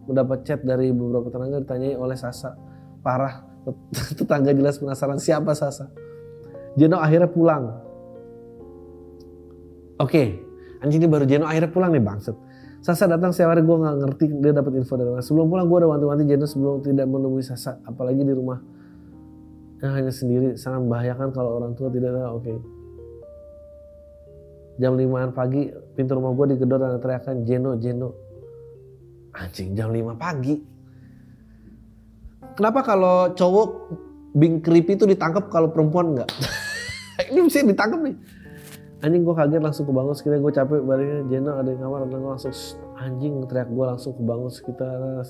[0.06, 2.54] mendapat chat dari beberapa tetangga ditanyai oleh Sasa.
[3.02, 3.42] Parah,
[4.22, 5.90] tetangga jelas penasaran siapa Sasa.
[6.78, 7.74] Jeno akhirnya pulang.
[9.98, 10.28] Oke, okay.
[10.86, 12.38] anjing ini baru Jeno akhirnya pulang nih bangset.
[12.86, 15.26] Sasa datang setiap hari gue nggak ngerti dia dapat info dari mana.
[15.26, 18.62] Sebelum pulang gue udah wanti-wanti Jeno sebelum tidak menemui Sasa, apalagi di rumah
[19.80, 22.28] yang hanya sendiri sangat membahayakan kalau orang tua tidak tahu.
[22.36, 22.44] Oke.
[22.44, 22.58] Okay.
[24.80, 28.10] Jam 5 pagi pintu rumah gue digedor dan teriakan Jeno Jeno.
[29.36, 30.56] Anjing jam 5 pagi.
[32.56, 33.70] Kenapa kalau cowok
[34.30, 36.30] Bing creepy itu ditangkap kalau perempuan enggak?
[37.32, 38.16] ini mesti ditangkap nih.
[39.00, 42.32] Anjing gue kaget langsung kebangun sekitar gue capek baliknya Jeno ada di kamar dan gue
[42.36, 42.56] langsung
[43.00, 45.24] anjing teriak gue langsung kebangun sekitar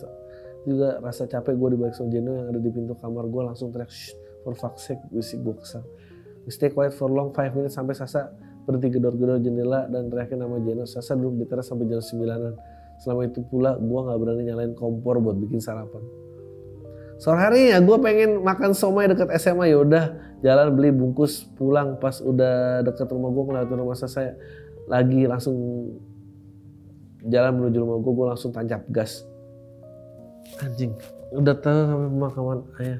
[0.65, 3.69] juga rasa capek gue di balik sama Jeno yang ada di pintu kamar gue langsung
[3.69, 3.93] teriak
[4.43, 5.83] for fuck's sake gue sih gue kesal.
[6.47, 8.31] We stay quiet for long 5 minutes sampai Sasa
[8.63, 10.85] berhenti gedor-gedor jendela dan teriakin nama Jeno.
[10.85, 12.55] Sasa duduk di teras sampai jam 9an.
[12.99, 16.03] Selama itu pula gue gak berani nyalain kompor buat bikin sarapan.
[17.19, 20.03] Sore hari ya gue pengen makan somai deket SMA ya udah
[20.39, 24.39] jalan beli bungkus pulang pas udah deket rumah gue ngeliatin rumah saya
[24.87, 25.55] lagi langsung
[27.27, 29.27] jalan menuju rumah gue gue langsung tancap gas
[30.63, 30.95] anjing
[31.35, 32.99] udah tahu sampai pemakaman ayah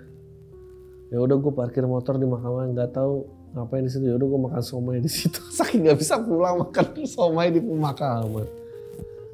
[1.10, 3.26] ya udah gue parkir motor di pemakaman nggak tahu
[3.58, 4.06] ngapain di situ.
[4.10, 5.42] Ya udah gue makan somai di situ.
[5.58, 8.60] Saking nggak bisa pulang makan somai di pemakaman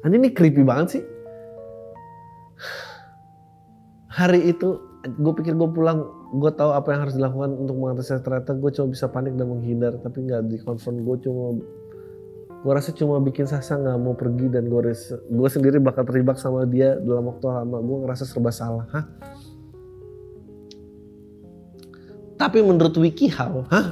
[0.06, 1.04] anjing ini creepy banget sih.
[4.06, 8.54] Hari itu gue pikir gue pulang gue tahu apa yang harus dilakukan untuk mengatasi ternyata.
[8.54, 11.58] Gue cuma bisa panik dan menghindar tapi nggak dikonfront gue cuma
[12.56, 14.80] gue rasa cuma bikin Sasa nggak mau pergi dan gue
[15.30, 17.82] gue sendiri bakal terlibat sama dia dalam waktu lama.
[17.82, 18.86] Gue ngerasa serba salah.
[18.94, 19.04] Hah
[22.36, 23.86] tapi menurut WikiHow hah?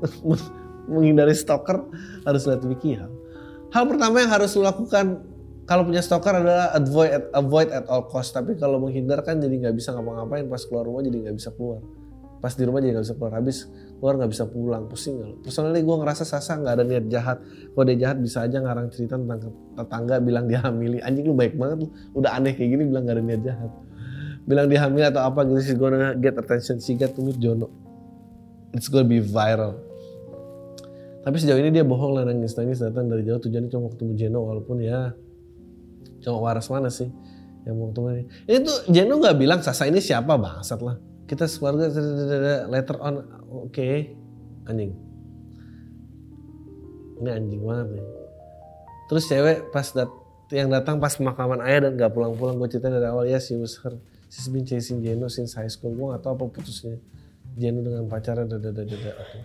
[0.90, 1.84] menghindari stalker
[2.24, 3.20] harus lihat WikiHow
[3.74, 3.84] hal.
[3.86, 5.22] Pertama yang harus lo lakukan
[5.64, 8.34] kalau punya stalker adalah avoid at, avoid at all cost.
[8.34, 10.50] Tapi kalau menghindar kan jadi nggak bisa ngapa-ngapain.
[10.50, 11.80] Pas keluar rumah jadi nggak bisa keluar.
[12.40, 13.32] Pas di rumah jadi nggak bisa keluar.
[13.38, 13.56] Habis
[14.02, 14.82] keluar nggak bisa pulang.
[14.90, 17.38] Pusing gak personally gue ngerasa Sasa nggak ada niat jahat.
[17.46, 20.98] Kalau dia jahat bisa aja ngarang cerita tentang tetangga bilang dia hamili.
[20.98, 21.88] Anjing lu baik banget lu.
[22.18, 23.70] Udah aneh kayak gini bilang nggak ada niat jahat
[24.48, 25.88] bilang dia hamil atau apa gitu sih gue
[26.20, 26.80] get attention.
[26.80, 27.68] She get to meet Jono.
[28.72, 29.90] It's gonna be viral.
[31.20, 33.36] Tapi sejauh ini dia bohong lah nangis nangis datang dari jauh.
[33.36, 35.12] Tujuannya cuma ketemu Jeno walaupun ya
[36.20, 37.08] cowok waras mana sih
[37.64, 40.96] yang mau ketemu ini itu Jeno nggak bilang Sasa ini siapa bangsat lah.
[41.28, 41.86] Kita keluarga
[42.66, 44.16] letter on oke okay.
[44.64, 44.96] anjing.
[47.20, 48.06] Ini anjing banget nih.
[49.12, 50.10] Terus cewek pas dat
[50.50, 53.78] yang datang pas pemakaman ayah dan gak pulang-pulang gue cerita dari awal ya si was
[54.30, 56.94] she's been chasing Jeno since high school gue gak tau apa putusnya
[57.58, 59.42] Jeno dengan pacarnya dada dada dada okay.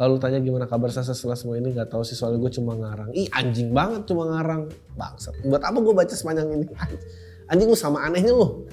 [0.00, 3.12] Kalau tanya gimana kabar Sasa setelah semua ini gak tahu sih soalnya gue cuma ngarang.
[3.12, 4.72] Ih anjing banget cuma ngarang.
[4.96, 5.36] Bangsat.
[5.44, 6.64] Buat apa gue baca sepanjang ini?
[7.52, 8.64] Anjing lu sama anehnya lu.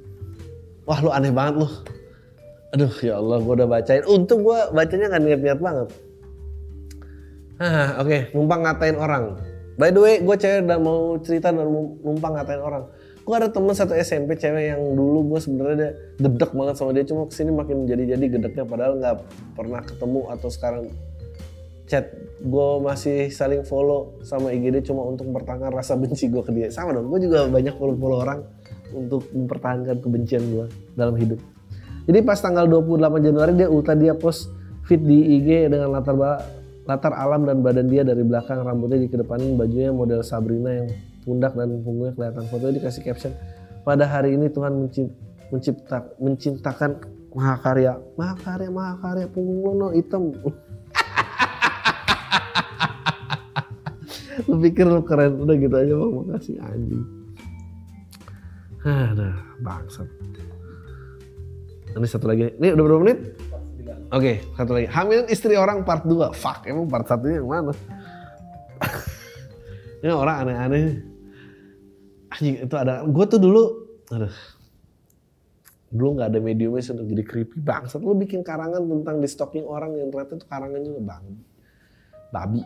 [0.90, 1.70] Wah lu aneh banget lu.
[2.74, 4.02] Aduh ya Allah gue udah bacain.
[4.10, 5.88] Untung gue bacanya gak niat-niat banget.
[7.62, 8.20] Ah, oke, okay.
[8.34, 9.38] numpang ngatain orang.
[9.78, 11.70] By the way, gue cewek udah mau cerita dan
[12.02, 12.90] numpang ngatain orang
[13.30, 17.30] gue ada temen satu SMP cewek yang dulu gue sebenarnya gedek banget sama dia cuma
[17.30, 19.22] ke sini makin jadi jadi gedeknya padahal nggak
[19.54, 20.90] pernah ketemu atau sekarang
[21.86, 22.10] chat
[22.42, 26.74] gue masih saling follow sama IG dia cuma untuk mempertahankan rasa benci gue ke dia.
[26.74, 28.42] Sama dong gue juga banyak follow follow orang
[28.90, 30.66] untuk mempertahankan kebencian gue
[30.98, 31.38] dalam hidup.
[32.10, 34.50] Jadi pas tanggal 28 Januari dia ulta dia post
[34.90, 36.18] feed di IG dengan latar
[36.82, 40.90] latar alam dan badan dia dari belakang rambutnya dikedepanin bajunya model Sabrina yang
[41.24, 42.44] pundak dan punggungnya kelihatan.
[42.48, 43.32] Fotonya dikasih caption,
[43.84, 44.72] pada hari ini Tuhan
[45.50, 46.96] mencipta, menciptakan
[47.34, 50.30] mahakarya, mahakarya, mahakarya, punggung lo hitam.
[54.48, 57.04] lu pikir lu keren, udah gitu aja bang, makasih anjing.
[58.80, 60.08] Ada bangsat.
[61.90, 63.18] Ini satu lagi, ini udah berapa menit?
[64.10, 64.90] Oke, satu lagi.
[64.90, 66.34] Hamil istri orang part 2.
[66.34, 67.70] Fuck, emang part satunya yang mana?
[70.02, 71.09] Ini orang aneh-aneh.
[72.30, 73.02] Anjing, itu ada.
[73.06, 73.62] Gue tuh dulu,
[74.14, 74.34] aduh.
[75.90, 77.98] Dulu nggak ada mediumnya sih untuk jadi creepy bangsat.
[77.98, 81.24] Lu bikin karangan tentang di stalking orang yang ternyata itu karangan juga bang.
[82.30, 82.62] Babi.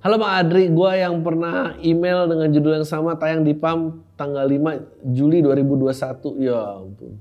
[0.00, 4.48] Halo Bang Adri, gue yang pernah email dengan judul yang sama tayang di PAM tanggal
[4.48, 6.40] 5 Juli 2021.
[6.40, 7.20] Ya ampun.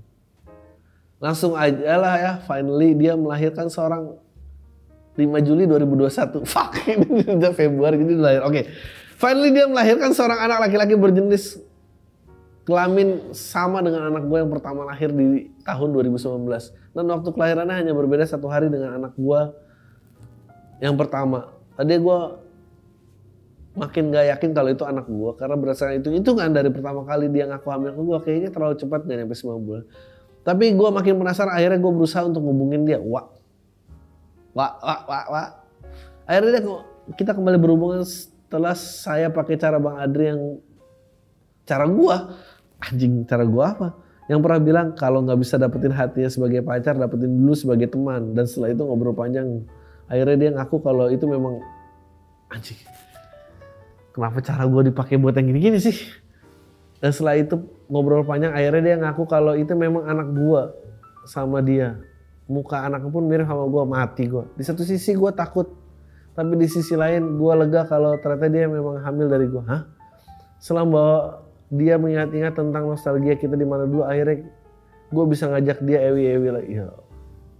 [1.19, 4.15] Langsung aja lah ya, finally dia melahirkan seorang
[5.19, 6.41] 5 Juli 2021.
[6.55, 8.41] Fuck, ini udah Februari jadi lahir.
[8.47, 8.71] Oke.
[9.19, 11.59] Finally dia melahirkan seorang anak laki-laki berjenis
[12.63, 16.47] kelamin sama dengan anak gue yang pertama lahir di tahun 2019.
[16.95, 19.41] Dan waktu kelahirannya hanya berbeda satu hari dengan anak gue
[20.79, 21.51] yang pertama.
[21.75, 22.19] Tadi gue
[23.75, 27.27] makin gak yakin kalau itu anak gue karena berdasarkan itu itu kan dari pertama kali
[27.27, 29.83] dia ngaku hamil ke gue kayaknya terlalu cepat gak nyampe 9 bulan.
[30.47, 33.03] Tapi gue makin penasaran akhirnya gue berusaha untuk ngubungin dia.
[33.03, 33.27] Wah,
[34.55, 35.47] wah, wah, wah, wah.
[36.23, 36.63] Akhirnya
[37.19, 38.07] kita kembali berhubungan
[38.49, 40.57] setelah saya pakai cara Bang Adri yang
[41.69, 42.15] cara gue.
[42.81, 43.93] Anjing, cara gue apa?
[44.25, 48.33] Yang pernah bilang kalau nggak bisa dapetin hatinya sebagai pacar, dapetin dulu sebagai teman.
[48.33, 49.61] Dan setelah itu ngobrol panjang.
[50.09, 51.61] Akhirnya dia ngaku kalau itu memang
[52.49, 52.81] anjing.
[54.17, 56.09] Kenapa cara gue dipakai buat yang gini-gini sih?
[56.99, 60.73] Dan setelah itu ngobrol panjang akhirnya dia ngaku kalau itu memang anak gua
[61.23, 62.01] sama dia.
[62.49, 64.49] Muka anaknya pun mirip sama gua, mati gua.
[64.57, 65.78] Di satu sisi gua takut,
[66.33, 69.63] tapi di sisi lain gua lega kalau ternyata dia memang hamil dari gua.
[69.67, 69.81] Hah?
[70.59, 71.03] Selama
[71.69, 74.49] dia mengingat-ingat tentang nostalgia kita di mana dulu akhirnya
[75.09, 76.73] gue bisa ngajak dia ewi-ewi lagi.
[76.81, 76.89] Ya.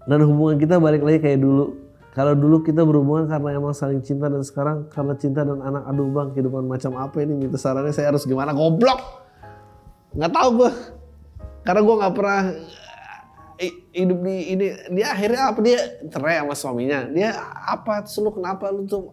[0.10, 1.78] Dan hubungan kita balik lagi kayak dulu.
[2.18, 6.10] Kalau dulu kita berhubungan karena emang saling cinta dan sekarang karena cinta dan anak aduh
[6.10, 8.98] bang kehidupan macam apa ini minta sarannya saya harus gimana goblok
[10.18, 10.72] nggak tahu gue
[11.62, 12.44] karena gue nggak pernah
[13.92, 17.36] hidup di ini dia akhirnya apa dia cerai sama suaminya dia
[17.68, 19.12] apa terus lu kenapa lu tuh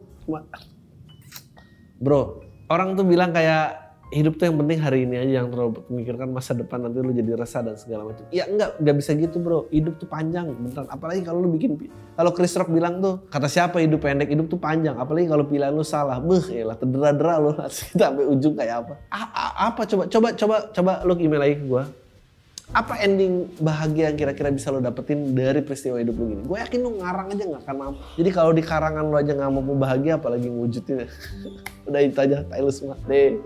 [1.98, 2.38] bro
[2.70, 6.54] orang tuh bilang kayak hidup tuh yang penting hari ini aja yang terlalu memikirkan masa
[6.54, 8.22] depan nanti lu jadi resah dan segala macam.
[8.30, 9.66] Ya enggak, enggak bisa gitu bro.
[9.74, 10.86] Hidup tuh panjang, beneran.
[10.86, 11.74] Apalagi kalau lu bikin,
[12.14, 14.94] kalau Chris Rock bilang tuh, kata siapa hidup pendek, hidup tuh panjang.
[14.94, 17.50] Apalagi kalau pilihan lu salah, beh, ya lah terdera-dera lu
[17.98, 18.94] sampai ujung kayak apa?
[19.10, 19.44] A -a
[19.74, 21.90] apa coba, coba, coba, coba lu email lagi ke gua.
[22.74, 26.42] Apa ending bahagia yang kira-kira bisa lo dapetin dari peristiwa hidup lu gini?
[26.42, 28.00] Gue yakin lu ngarang aja nggak akan mampu.
[28.18, 31.06] Jadi kalau di karangan lu aja nggak mampu bahagia, apalagi ngewujudin.
[31.86, 32.98] Udah itu aja, tahu semua.
[33.06, 33.38] Deh.